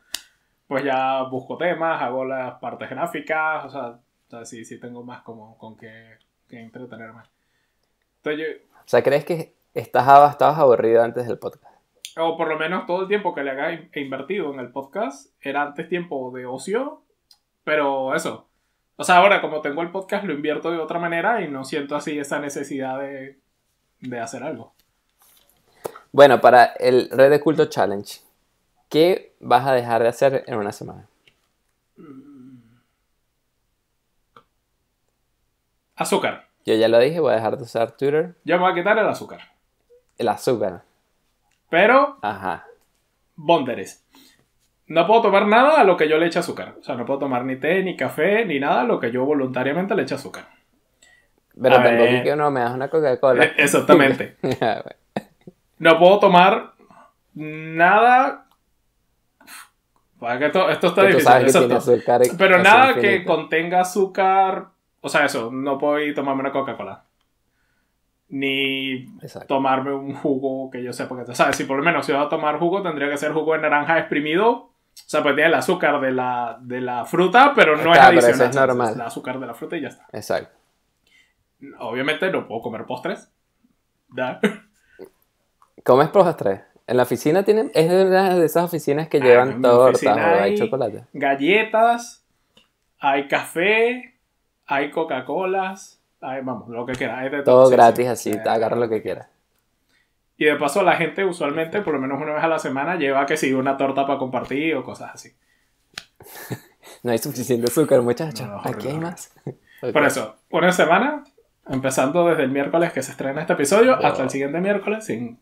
[0.67, 5.03] pues ya busco temas, hago las partes gráficas, o sea, o sea sí, sí tengo
[5.03, 6.17] más como con que
[6.49, 7.23] entretenerme.
[8.17, 11.77] Entonces yo, O sea, ¿crees que estás, estabas aburrido antes del podcast?
[12.19, 15.61] o por lo menos todo el tiempo que le he invertido en el podcast era
[15.61, 17.03] antes tiempo de ocio,
[17.63, 18.49] pero eso.
[18.95, 21.95] O sea, ahora como tengo el podcast lo invierto de otra manera y no siento
[21.95, 23.39] así esa necesidad de,
[23.99, 24.73] de hacer algo.
[26.11, 28.19] Bueno, para el Red de Culto Challenge,
[28.89, 31.07] ¿qué vas a dejar de hacer en una semana?
[35.95, 36.47] Azúcar.
[36.65, 38.35] Yo ya lo dije, voy a dejar de usar Twitter.
[38.43, 39.39] Yo me voy a quitar el azúcar.
[40.17, 40.83] El azúcar.
[41.69, 42.65] Pero, Ajá.
[43.35, 44.03] bonderes.
[44.87, 46.75] No puedo tomar nada a lo que yo le eche azúcar.
[46.79, 49.25] O sea, no puedo tomar ni té, ni café, ni nada a lo que yo
[49.25, 50.47] voluntariamente le eche azúcar.
[51.61, 52.15] Pero A tampoco ver.
[52.15, 53.43] es que no me das una Coca-Cola.
[53.43, 54.37] Eh, Exactamente.
[55.79, 56.73] No puedo tomar
[57.33, 58.45] nada.
[60.19, 61.71] Esto, esto está difícil.
[61.71, 62.21] azúcar.
[62.37, 64.69] Pero nada que contenga azúcar.
[65.01, 67.03] O sea, eso, no puedo ir tomarme una Coca-Cola.
[68.29, 69.47] Ni Exacto.
[69.47, 71.31] tomarme un jugo que yo sepa que...
[71.31, 73.53] O sea, si por lo menos si voy a tomar jugo, tendría que ser jugo
[73.53, 74.51] de naranja exprimido.
[74.51, 78.03] O sea, pues tiene el azúcar de la, de la fruta, pero no es pero
[78.03, 78.31] adicional.
[78.31, 78.55] es ¿sabes?
[78.55, 78.93] normal.
[78.95, 80.07] el azúcar de la fruta y ya está.
[80.11, 80.57] Exacto.
[81.79, 83.31] Obviamente no puedo comer postres.
[84.09, 84.39] ¿Da?
[85.83, 86.61] ¿Comes postres?
[86.87, 87.71] En la oficina tienen.
[87.73, 91.03] Es de una de esas oficinas que Ah, llevan tortas o hay hay- chocolate.
[91.13, 92.23] galletas,
[92.99, 94.15] hay café,
[94.65, 97.19] hay Coca-Colas, hay, vamos, lo que quiera.
[97.19, 98.31] Hay de Todo gratis sí.
[98.31, 99.27] así, agarra lo que quieras.
[100.37, 103.25] Y de paso la gente usualmente, por lo menos una vez a la semana, lleva
[103.25, 105.31] que sí, una torta para compartir o cosas así.
[107.03, 108.47] No hay suficiente azúcar, muchachos.
[108.47, 109.31] No, Aquí hay más.
[109.83, 109.91] Ok.
[109.93, 111.23] Por eso, una semana,
[111.69, 115.37] empezando desde el miércoles que se estrena este episodio, hasta el siguiente miércoles sin,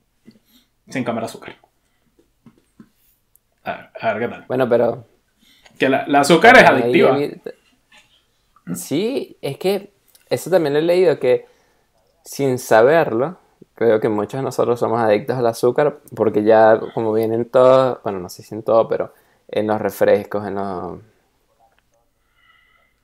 [0.89, 1.55] sin comer azúcar.
[3.63, 4.45] A ver, a ver qué tal.
[4.47, 5.05] Bueno, pero.
[5.77, 7.17] Que la, la azúcar es adictiva.
[8.73, 9.91] Sí, es que
[10.29, 11.45] eso también lo he leído que
[12.23, 13.37] sin saberlo,
[13.75, 18.19] creo que muchos de nosotros somos adictos al azúcar porque ya como vienen todos, bueno,
[18.19, 19.13] no sé si en todo, pero
[19.47, 20.99] en los refrescos, en los...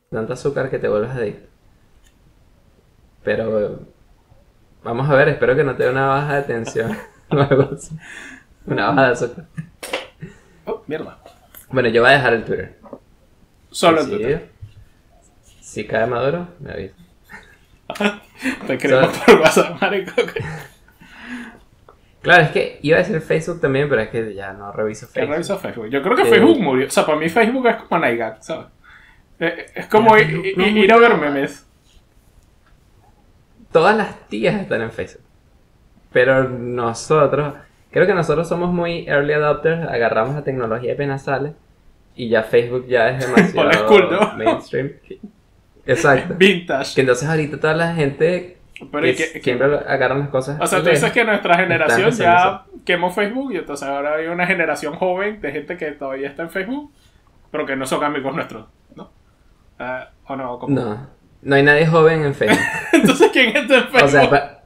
[0.10, 1.48] Tanto azúcar que te vuelves adicto.
[3.24, 3.80] Pero
[4.84, 6.98] vamos a ver, espero que no te dé una baja de tensión
[8.65, 9.46] Una baja de azúcar.
[10.65, 11.17] Oh, mierda.
[11.70, 12.78] Bueno, yo voy a dejar el Twitter.
[13.72, 14.10] Solo Sí.
[14.12, 14.50] Twitter.
[15.62, 16.96] Si cae maduro, me avisa.
[18.67, 20.12] Te escribimos por WhatsApp, marico.
[22.22, 25.32] Claro, es que iba a decir Facebook también, pero es que ya no reviso Facebook.
[25.32, 25.88] reviso Facebook.
[25.89, 26.88] Yo creo que Facebook murió.
[26.88, 28.67] O sea, para mí Facebook es como Naigat, ¿sabes?
[29.39, 31.65] Eh, Es como ir- ir a ver memes.
[33.72, 35.24] Todas las tías están en Facebook.
[36.12, 37.54] Pero nosotros,
[37.91, 41.54] creo que nosotros somos muy early adopters, agarramos la tecnología apenas sale
[42.15, 44.34] y ya Facebook ya es demasiado Old school, ¿no?
[44.38, 44.91] mainstream.
[45.86, 46.36] Exacto.
[46.38, 46.93] Vintage.
[46.95, 48.58] Que entonces ahorita toda la gente
[48.91, 50.58] Pero que que- siempre lo- agarran las cosas.
[50.60, 54.45] O sea, tú dices que nuestra generación ya quemó Facebook y entonces ahora hay una
[54.45, 56.91] generación joven de gente que todavía está en Facebook,
[57.52, 59.10] pero que no son amigos nuestros, ¿no?
[59.80, 60.60] Ah, ¿O no?
[60.60, 60.74] ¿Cómo?
[60.80, 61.08] No,
[61.41, 62.60] no hay nadie joven en Facebook.
[62.93, 64.04] Entonces, ¿quién está en Facebook?
[64.04, 64.61] O sea, pa-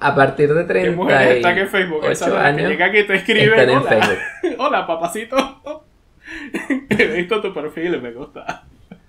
[0.00, 2.04] a partir de ¿Qué 30 mujeres están en Facebook?
[2.06, 4.56] Esa es la que años llega aquí te escribe, están en hola, Facebook.
[4.58, 5.62] hola, papacito.
[6.90, 8.64] He visto tu perfil y me gusta.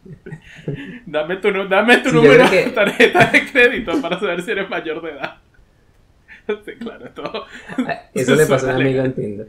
[1.05, 4.19] Dame tu, nu- dame tu Sí, yo número creo que- de tarjeta de crédito para
[4.19, 5.37] saber si eres mayor de edad.
[6.65, 7.45] Sí, claro, esto,
[8.13, 9.47] Eso le pasó a un amigo en Tinder.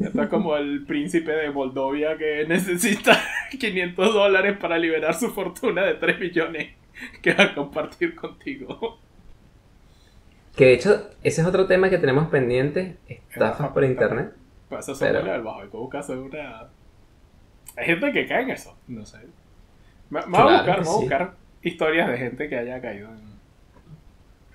[0.00, 3.20] esto es como el príncipe de Moldovia que necesita
[3.58, 6.68] 500 dólares para liberar su fortuna de 3 millones
[7.20, 8.98] que va a compartir contigo.
[10.56, 14.32] Que de hecho, ese es otro tema que tenemos pendiente, estafas por internet.
[14.68, 15.60] Pues eso Pero- bajo.
[15.62, 16.68] Hay que buscarse una.
[17.76, 18.76] Hay gente que cae en eso.
[18.88, 19.18] No sé.
[20.10, 22.80] Me, me voy Claro a buscar, me voy a buscar historias de gente que haya
[22.82, 23.32] caído en.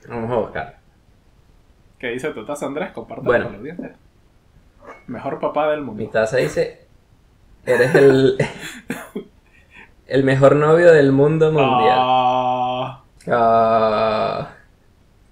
[0.07, 0.77] Vamos a buscar.
[1.99, 2.91] ¿Qué dice tu taza Andrés?
[2.91, 3.45] Compártelo Bueno.
[3.45, 3.95] con la audiencia.
[5.07, 6.01] Mejor papá del mundo.
[6.03, 6.85] Mi taza dice,
[7.65, 8.37] eres el,
[10.07, 11.97] el mejor novio del mundo mundial.
[11.99, 14.49] Ah, Ah,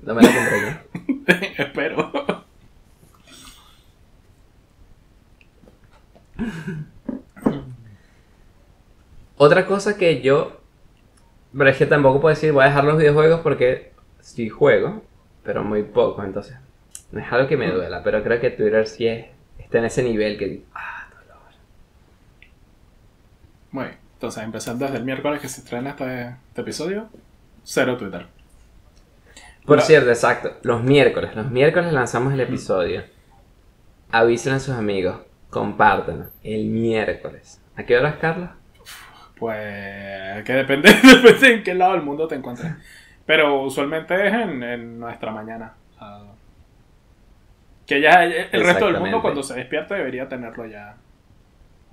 [0.05, 1.35] no me la compré yo.
[1.63, 2.11] espero.
[9.37, 10.61] Otra cosa que yo,
[11.57, 13.91] pero es que tampoco puedo decir voy a dejar los videojuegos porque
[14.21, 15.03] sí juego,
[15.43, 16.55] pero muy poco, entonces
[17.11, 19.27] no es algo que me duela, pero creo que Twitter sí es,
[19.59, 21.41] está en ese nivel que ah, dolor.
[23.71, 24.05] Bien.
[24.13, 27.09] Entonces, empezando desde el miércoles que se estrena este, este episodio,
[27.63, 28.34] cero Twitter.
[29.65, 29.83] Por No.
[29.83, 33.03] cierto, exacto, los miércoles, los miércoles lanzamos el episodio.
[34.11, 35.17] Avisen a sus amigos,
[35.49, 37.61] compártanlo, el miércoles.
[37.75, 38.49] ¿A qué horas, Carlos?
[39.37, 40.89] Pues que depende,
[41.23, 42.71] depende en qué lado del mundo te encuentres.
[43.25, 45.73] Pero usualmente es en, en nuestra mañana.
[47.87, 50.95] Que ya el resto del mundo cuando se despierte debería tenerlo ya.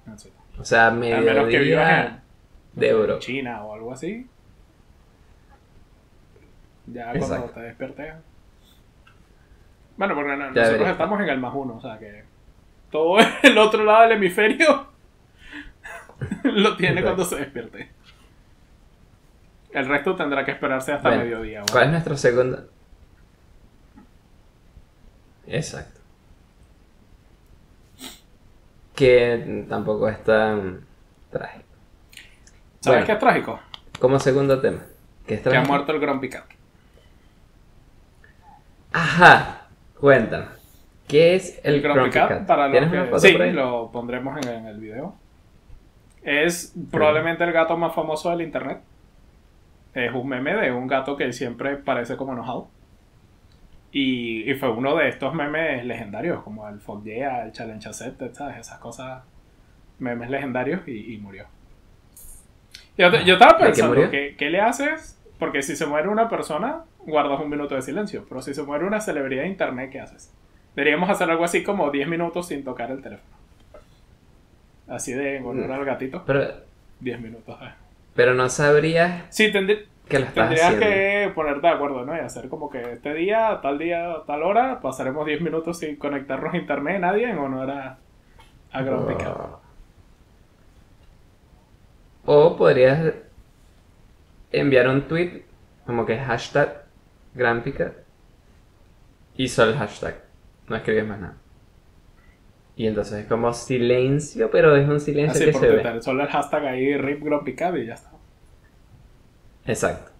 [0.06, 2.20] en su- O sea, A menos que vivas mediodía en,
[2.80, 3.18] de en Europa.
[3.20, 4.26] China o algo así.
[6.92, 7.28] Ya Exacto.
[7.28, 8.14] cuando te despiertes.
[9.96, 12.24] Bueno, porque no- nosotros estamos en el más uno, o sea que
[12.90, 14.86] todo el otro lado del hemisferio
[16.44, 17.02] lo tiene Exacto.
[17.16, 17.90] cuando se despierte.
[19.72, 21.60] El resto tendrá que esperarse hasta Bueno, mediodía.
[21.60, 21.72] ¿vale?
[21.72, 22.68] ¿Cuál es nuestro segundo?
[25.46, 26.00] Exacto.
[28.94, 30.84] Que tampoco es tan
[31.30, 31.64] trágico.
[32.80, 33.06] ¿Sabes bueno.
[33.06, 33.60] qué es trágico?
[33.98, 34.80] Como segundo tema.
[35.26, 36.44] ¿Qué es Que ha muerto el Grumpy Cat.
[38.92, 39.68] Ajá,
[40.00, 40.46] cuéntame.
[41.08, 42.46] ¿Qué es el, El Grumpy Grumpy Cat, Cat?
[42.46, 43.10] para los ¿Tienes una que...
[43.10, 43.52] foto Sí, por ahí?
[43.52, 45.14] lo pondremos en, en el video.
[46.22, 48.80] Es probablemente el gato más famoso del internet.
[49.94, 52.68] Es un meme de un gato que siempre parece como enojado.
[53.90, 58.32] Y, y fue uno de estos memes legendarios, como el Fuck Yeah, el Challenge Accepted,
[58.32, 58.56] ¿sabes?
[58.58, 59.22] Esas cosas,
[59.98, 61.46] memes legendarios, y, y murió.
[62.96, 64.10] Yo, estaba ¿De qué pensando?
[64.10, 65.18] ¿qué, ¿qué le haces?
[65.38, 68.24] Porque si se muere una persona, guardas un minuto de silencio.
[68.28, 70.32] Pero si se muere una celebridad de internet, ¿qué haces?
[70.74, 73.36] Deberíamos hacer algo así como 10 minutos sin tocar el teléfono.
[74.88, 75.72] Así de en honor Mm.
[75.72, 76.22] al gatito.
[76.26, 76.44] Pero,
[77.00, 77.56] 10 minutos.
[77.62, 77.70] eh.
[78.14, 79.60] pero no sabrías Sí, que
[80.18, 80.86] lo estás tendrías haciendo.
[80.86, 82.14] que ponerte de acuerdo, ¿no?
[82.16, 86.52] Y hacer como que este día, tal día, tal hora, pasaremos 10 minutos sin conectarnos
[86.52, 87.98] a internet nadie en honor a,
[88.72, 89.58] a.
[92.24, 93.14] O podrías
[94.52, 95.42] enviar un tweet
[95.86, 96.81] como que hashtag
[97.34, 97.92] Grampica
[99.36, 100.16] y solo el hashtag.
[100.68, 101.36] No escribes más nada.
[102.76, 106.02] Y entonces es como silencio, pero es un silencio Así que se ve.
[106.02, 108.10] Solo el hashtag ahí, RIP Grumpy Cat y ya está.
[109.66, 110.10] Exacto.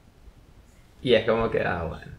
[1.03, 2.13] Y es como que, ah, bueno.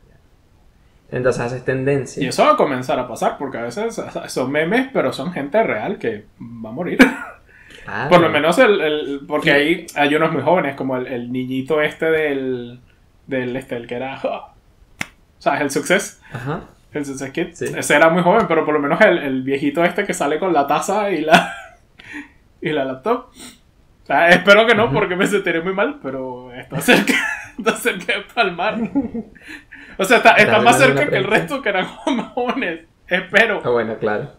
[1.12, 2.24] Entonces haces tendencia.
[2.24, 5.62] Y eso va a comenzar a pasar porque a veces son memes, pero son gente
[5.62, 6.98] real que va a morir.
[7.86, 8.10] Claro.
[8.10, 11.82] Por lo menos el, el- porque ahí hay unos muy jóvenes, como el, el niñito
[11.82, 12.80] este del,
[13.28, 14.20] del este, el que era,
[15.44, 16.62] sea, el Success, Ajá.
[16.94, 17.66] el Success Kid, Sí.
[17.76, 20.54] ese era muy joven, pero por lo menos el, el viejito este que sale con
[20.54, 21.54] la taza y la,
[22.62, 23.28] y la laptop.
[24.04, 27.14] O sea, espero que no, porque me sentiré muy mal, pero está cerca,
[27.58, 28.78] está cerca de palmar.
[29.98, 31.86] O sea, está, está más cerca que el resto que eran
[32.34, 32.82] jóvenes.
[33.08, 33.62] Espero.
[33.64, 34.32] Ah, bueno, claro.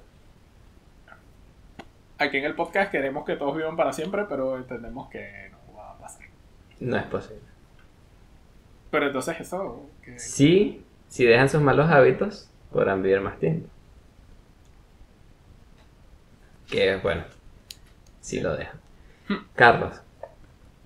[2.18, 5.90] Aquí en el podcast queremos que todos vivan para siempre, pero entendemos que no va
[5.92, 6.26] a pasar.
[6.80, 7.42] No es posible.
[8.90, 9.90] Pero entonces eso...
[10.02, 10.83] que- Sí,
[11.14, 13.68] si dejan sus malos hábitos, podrán vivir más tiempo.
[16.68, 17.22] Que bueno,
[18.20, 18.80] si lo dejan.
[19.54, 20.00] Carlos,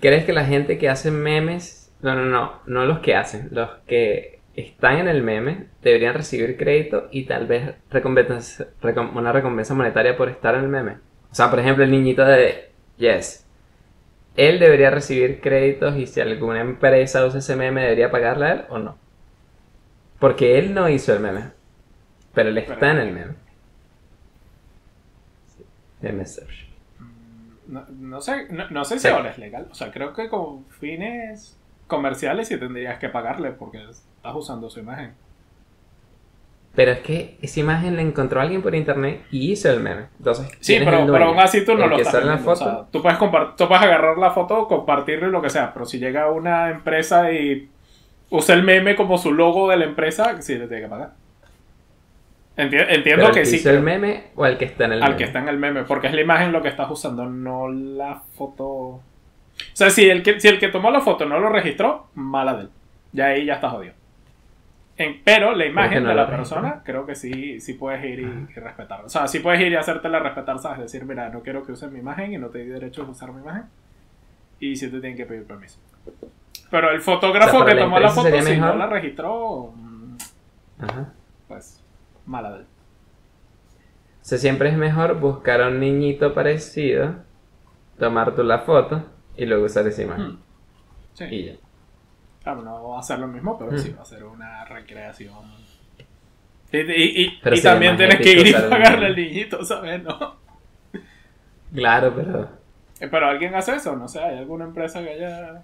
[0.01, 3.71] ¿crees que la gente que hace memes, no, no, no, no los que hacen, los
[3.87, 9.73] que están en el meme deberían recibir crédito y tal vez recompensa, recom- una recompensa
[9.73, 10.99] monetaria por estar en el meme?
[11.33, 13.47] O sea, por ejemplo, el niñito de Yes.
[14.37, 18.65] Él debería recibir créditos y si alguna empresa usa ese meme debería pagarle a él
[18.69, 18.99] o no.
[20.19, 21.45] Porque él no hizo el meme.
[22.35, 23.35] Pero él está en el meme.
[25.57, 25.65] Sí,
[26.01, 26.69] Meme search.
[27.67, 29.09] No, no sé, no, no sé si Sí.
[29.09, 29.69] ahora es legal.
[29.71, 34.81] O sea, creo que con fines comerciales sí tendrías que pagarle porque estás usando su
[34.81, 35.13] imagen.
[36.75, 40.07] Pero es que esa imagen la encontró alguien por internet y hizo el meme.
[40.19, 42.29] Entonces, Sí, ¿quién es pero, pero aún así tú no ¿El lo estás sale en
[42.29, 42.71] la vendiendo, o foto?
[42.71, 45.99] sea, tú, puedes tú puedes agarrar la foto, compartirlo y lo que sea, pero si
[45.99, 47.69] llega una empresa y
[48.31, 51.13] usa el meme como su logo de la empresa, sí le tiene que pagar.
[52.57, 53.57] Enti- entiendo ¿Pero el que que sí.
[53.57, 55.19] hizo el meme o el que está en el al meme?
[55.19, 58.21] que está en el meme, porque es la imagen lo que estás usando, no la
[58.35, 58.65] foto.
[58.67, 59.03] O
[59.73, 62.63] sea, si el que, si el que tomó la foto no lo registró, mala de
[62.63, 62.69] él.
[63.13, 63.95] Ya ahí ya está jodido.
[64.97, 68.23] En- pero la imagen no de la persona, creo que sí, sí puedes ir y,
[68.25, 69.07] y respetarla.
[69.07, 70.81] O sea, sí puedes ir y hacértela respetar, ¿sabes?
[70.81, 73.31] Decir, mira, no quiero que usen mi imagen y no te di derecho a usar
[73.33, 73.63] mi imagen.
[74.59, 75.79] Y si te tienen que pedir permiso.
[76.71, 79.73] Pero el fotógrafo O sea, para que tomó la foto, si no la registró,
[80.81, 81.13] Ajá.
[81.49, 81.83] pues
[82.27, 82.67] mala de él.
[84.23, 87.15] O sea, siempre es mejor buscar a un niñito parecido,
[87.99, 89.05] tomar tú la foto
[89.37, 90.33] y luego usar esa imagen.
[90.33, 90.39] Hmm.
[91.15, 91.25] Sí.
[91.25, 91.53] Y ya.
[92.43, 93.79] Claro, no va a ser lo mismo, pero Mm.
[93.79, 95.35] sí va a ser una recreación.
[96.71, 100.03] Y, y- y- Pero y sería también tienes que ir y pagarle al niñito, ¿sabes?
[100.03, 100.37] ¿No?
[101.75, 102.49] Claro, pero
[103.01, 105.63] Eh, Pero alguien hace eso, no sé, ¿hay alguna empresa que haya...?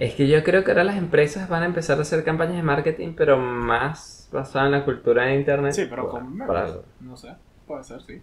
[0.00, 2.62] Es que yo creo que ahora las empresas van a empezar a hacer campañas de
[2.62, 5.72] marketing, pero más basadas en la cultura de internet.
[5.72, 6.84] Sí, pero con algo.
[7.00, 7.34] No sé,
[7.66, 8.22] puede ser, sí.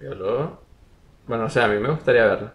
[0.00, 0.58] Yo lo-
[1.26, 2.50] Bueno, o sea, a mí me gustaría verlo.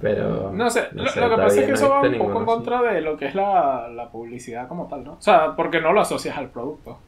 [0.00, 0.50] Pero.
[0.52, 2.82] No sé, lo, lo que pasa es que no eso va un poco en contra
[2.82, 5.12] de lo que es la, la publicidad como tal, ¿no?
[5.14, 6.98] O sea, porque no lo asocias al producto,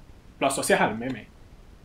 [0.41, 1.27] lo asocias al meme.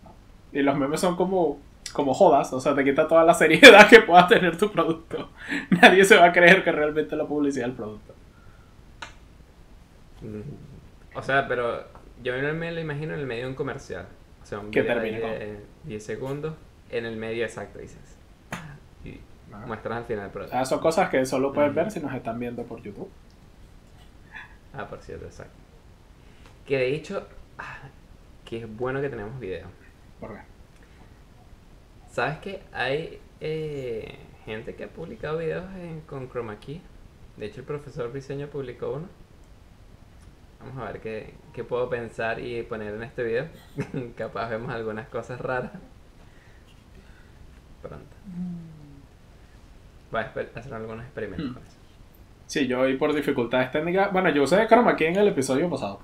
[0.03, 0.11] ¿no?
[0.57, 1.57] Y los memes son como,
[1.91, 5.29] como jodas, o sea, te quita toda la seriedad que pueda tener tu producto.
[5.69, 8.13] Nadie se va a creer que realmente la publicidad es el producto.
[10.21, 11.17] Mm.
[11.17, 11.83] O sea, pero
[12.23, 14.05] yo me lo imagino en el medio de un comercial.
[14.41, 16.53] O sea, un Que termine de 10 segundos
[16.89, 18.17] en el medio exacto, dices.
[19.03, 19.19] Y
[19.53, 19.65] Ajá.
[19.65, 20.55] muestras al final el O producto.
[20.55, 23.09] sea, son cosas que solo puedes ver si nos están viendo por YouTube.
[24.73, 25.53] Ah, por cierto, exacto.
[26.65, 27.27] Que de hecho,
[27.57, 27.79] ah,
[28.45, 29.67] que es bueno que tenemos video.
[30.19, 30.50] ¿Por qué?
[32.11, 36.81] ¿Sabes que hay eh, gente que ha publicado videos en- con Chroma Key
[37.37, 39.07] De hecho, el profesor Briseño publicó uno.
[40.59, 43.47] Vamos a ver qué, qué puedo pensar y poner en este video.
[44.17, 45.71] Capaz vemos algunas cosas raras.
[47.81, 48.05] Pronto.
[50.11, 50.25] Voy a
[50.59, 51.53] hacer algunos experimentos Hmm.
[51.53, 51.77] con eso.
[52.45, 54.11] Sí, yo voy por dificultades técnicas.
[54.11, 56.01] Bueno, yo usé chroma key en el episodio pasado.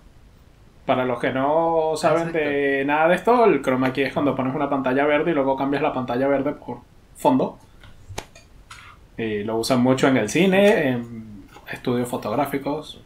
[0.88, 4.56] Para los que no saben de nada de esto, el chroma key es cuando pones
[4.56, 6.78] una pantalla verde y luego cambias la pantalla verde por
[7.18, 7.60] fondo.
[9.18, 13.02] Y lo usan mucho en el cine, en estudios fotográficos,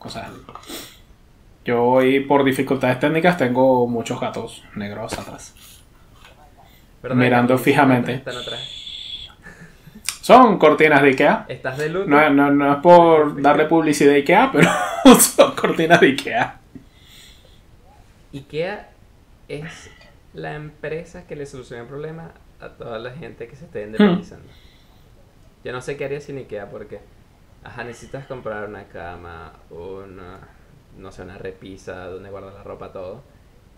[0.00, 0.96] cosas así.
[1.64, 5.54] Yo hoy por dificultades técnicas tengo muchos gatos negros atrás.
[7.04, 8.14] ¿Verdad, Mirando fijamente.
[8.14, 9.30] Están atrás.
[10.22, 11.44] Son cortinas de Ikea.
[11.46, 12.10] ¿Estás de luto?
[12.10, 14.68] No, no, no es por darle publicidad a Ikea, pero
[15.20, 16.65] son cortinas de Ikea.
[18.32, 18.90] IKEA
[19.48, 19.90] es
[20.34, 24.46] la empresa que le soluciona el problema a toda la gente que se esté independizando.
[25.64, 27.00] Yo no sé qué haría sin IKEA porque,
[27.64, 30.40] ajá, necesitas comprar una cama, una,
[30.98, 33.22] no sé, una repisa donde guardas la ropa, todo.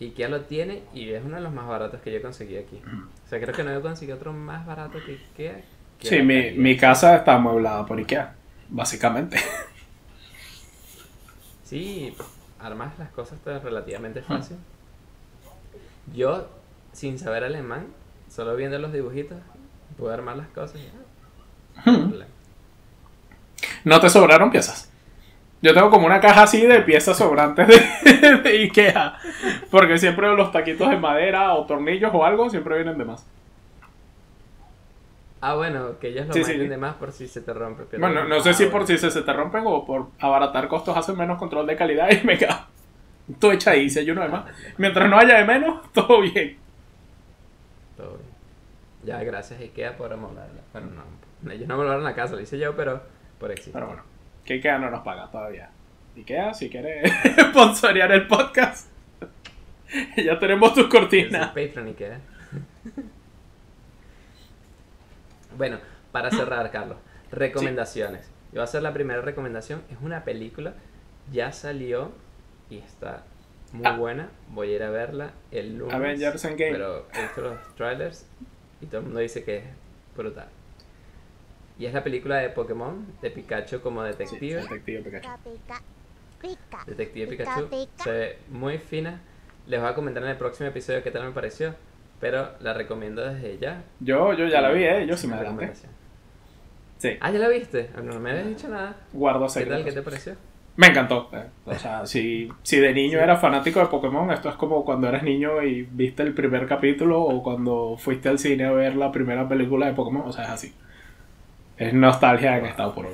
[0.01, 2.81] IKEA lo tiene y es uno de los más baratos que yo conseguí aquí.
[3.25, 5.63] O sea, creo que no he conseguido otro más barato que IKEA.
[5.99, 8.35] que Sí, mi, mi casa está amueblada por Ikea,
[8.69, 9.39] básicamente.
[11.65, 12.15] Sí,
[12.61, 14.57] armas las cosas relativamente fácil.
[16.15, 16.49] Yo,
[16.93, 17.87] sin saber alemán,
[18.29, 19.39] solo viendo los dibujitos,
[19.97, 20.81] pude armar las cosas.
[23.85, 24.91] No te sobraron piezas.
[25.61, 29.19] Yo tengo como una caja así de piezas sobrantes de, de Ikea.
[29.71, 33.27] Porque siempre los taquitos de madera o tornillos o algo siempre vienen de más.
[35.41, 36.57] Ah, bueno, que ellos lo Sí, sí.
[36.57, 37.97] de más por si se te rompe.
[37.99, 40.97] Bueno, no sé Ah, si por si se, se te rompen o por abaratar costos
[40.97, 42.67] hacen menos control de calidad y me cago.
[43.39, 44.45] Tú echa ahí, si hay uno de más.
[44.79, 46.57] Mientras no haya de menos, todo bien.
[47.97, 48.29] Todo bien.
[49.05, 50.61] Ya, gracias Ikea por amoblarla.
[50.73, 50.89] Bueno,
[51.43, 53.01] no, ellos no amoblaron la casa, lo hice yo, pero
[53.39, 53.73] por existir.
[53.75, 54.03] Pero bueno,
[54.45, 55.71] que Ikea no nos paga todavía.
[56.17, 57.03] Ikea, si quiere
[57.51, 58.91] sponsorear el podcast,
[60.17, 61.49] ya tenemos tus cortinas.
[61.49, 62.21] Patreon Ikea.
[65.59, 65.79] Bueno,
[66.13, 66.97] para cerrar, Carlos,
[67.31, 68.27] recomendaciones.
[68.49, 69.83] Yo voy a hacer la primera recomendación.
[69.91, 70.73] Es una película,
[71.31, 72.13] ya salió
[72.71, 73.25] y está
[73.73, 73.97] muy Ah.
[73.97, 74.31] buena.
[74.49, 75.95] Voy a ir a verla el lunes.
[75.95, 76.73] Avengers Endgame.
[76.73, 78.27] Pero he visto los trailers
[78.81, 79.65] y todo el mundo dice que es
[80.17, 80.49] brutal.
[81.79, 84.63] Y es la película de Pokémon, de Pikachu como Sí, detective.
[84.63, 85.29] detective Pikachu.
[86.87, 87.69] Detective Pikachu
[88.03, 89.21] se ve muy fina.
[89.67, 91.75] Les voy a comentar en el próximo episodio qué tal me pareció.
[92.21, 93.83] Pero la recomiendo desde ya.
[94.01, 95.07] Yo, yo ya la vi, eh.
[95.07, 95.73] Yo sí me adelanté.
[96.99, 97.91] Sí, Ah, ya la viste.
[98.03, 98.97] No me habías dicho nada.
[99.13, 99.85] guardo ¿Qué tal?
[99.85, 99.95] ¿Qué secretos.
[99.95, 100.35] te pareció?
[100.77, 101.31] Me encantó.
[101.65, 105.23] O sea, si, si de niño eras fanático de Pokémon, esto es como cuando eras
[105.23, 109.49] niño y viste el primer capítulo o cuando fuiste al cine a ver la primera
[109.49, 110.29] película de Pokémon.
[110.29, 110.75] O sea, es así.
[111.77, 113.11] Es nostalgia en estado puro.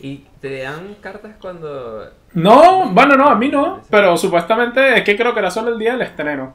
[0.00, 2.10] ¿Y te dan cartas cuando.?
[2.34, 3.80] No, bueno, no, a mí no.
[3.90, 6.54] Pero supuestamente es que creo que era solo el día del estreno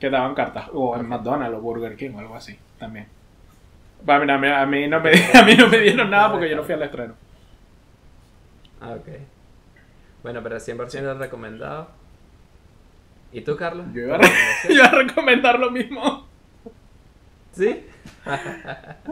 [0.00, 0.66] que daban cartas.
[0.72, 3.06] O en McDonald's o Burger King o algo así también.
[4.04, 6.48] Bueno, mira, a mí, a mí no me, a mí no me dieron nada porque
[6.48, 7.14] yo no fui al estreno.
[8.80, 9.08] Ah, ok.
[10.22, 11.88] Bueno, pero 100% recomendado.
[13.32, 13.86] ¿Y tú, Carlos?
[13.92, 14.62] Yo iba, a ¿Tu re- recomendación?
[14.72, 16.26] yo iba a recomendar lo mismo.
[17.52, 17.84] ¿Sí?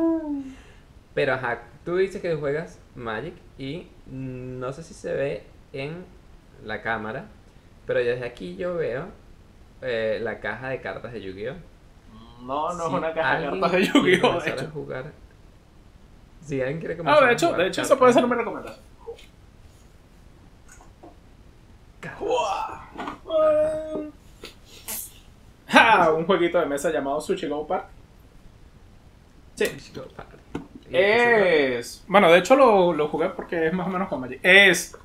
[1.14, 6.04] Pero ajá, tú dices que juegas Magic y no sé si se ve en
[6.64, 7.26] la cámara,
[7.86, 9.06] pero desde aquí yo veo
[9.82, 11.54] eh, la caja de cartas de Yu-Gi-Oh!
[12.44, 14.40] No, no es una caja de cartas de Yu-Gi-Oh!
[14.40, 14.70] De hecho.
[14.72, 15.12] jugar,
[16.44, 18.26] si alguien quiere comenzar Ah, de a hecho, jugar de hecho, cartas- eso puede ser
[18.26, 18.84] mi recomendación.
[22.00, 22.22] cartas.
[25.68, 27.86] Ah, un jueguito de mesa llamado Sushi Go Park.
[29.56, 29.66] Sí.
[30.92, 32.04] Es.
[32.06, 34.38] Bueno, de hecho lo, lo jugué porque es más o menos como Magic.
[34.42, 34.96] Es.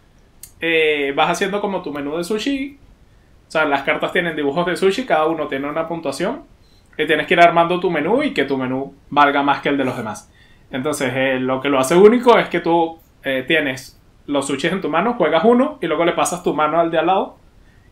[0.60, 2.78] eh, vas haciendo como tu menú de sushi.
[3.52, 6.44] O sea, las cartas tienen dibujos de sushi, cada uno tiene una puntuación.
[6.98, 9.78] Y tienes que ir armando tu menú y que tu menú valga más que el
[9.78, 10.32] de los demás.
[10.72, 14.80] Entonces, eh, lo que lo hace único es que tú eh, tienes los sushis en
[14.80, 17.40] tu mano, juegas uno y luego le pasas tu mano al de al lado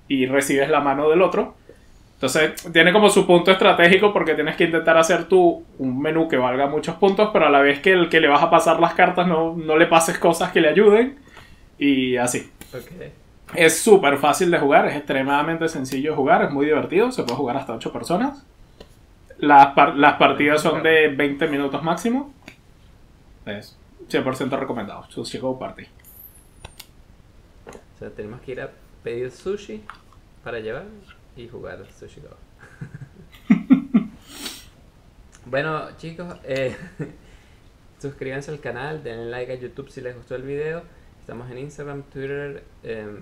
[0.07, 1.55] y recibes la mano del otro.
[2.13, 6.37] Entonces, tiene como su punto estratégico porque tienes que intentar hacer tú un menú que
[6.37, 8.93] valga muchos puntos, pero a la vez que el que le vas a pasar las
[8.93, 11.19] cartas no, no le pases cosas que le ayuden.
[11.77, 12.49] Y así.
[12.73, 13.28] Ok.
[13.55, 17.35] Es súper fácil de jugar, es extremadamente sencillo de jugar, es muy divertido, se puede
[17.37, 18.45] jugar hasta 8 personas.
[19.39, 22.33] Las, par- las partidas son de 20 minutos máximo.
[23.45, 23.75] Es
[24.09, 25.05] 100% recomendado.
[25.09, 25.83] Sushi Go Party.
[27.95, 28.69] O sea, tenemos que ir a
[29.03, 29.83] pedir sushi
[30.43, 30.85] para llevar
[31.35, 32.37] y jugar Sushi Go.
[35.45, 36.75] bueno, chicos, eh,
[38.01, 40.83] suscríbanse al canal, denle like a YouTube si les gustó el video.
[41.29, 43.19] Estamos en Instagram, Twitter, em,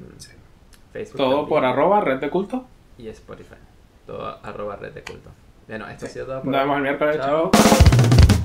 [0.93, 1.17] Facebook.
[1.17, 2.65] Todo también, por arroba red de culto.
[2.97, 3.55] Y Spotify.
[4.05, 5.29] Todo arroba red de culto.
[5.67, 7.17] Bueno, esto ha sido todo por Nos vemos el miércoles.
[7.17, 7.51] Chao.
[7.51, 8.37] Chao.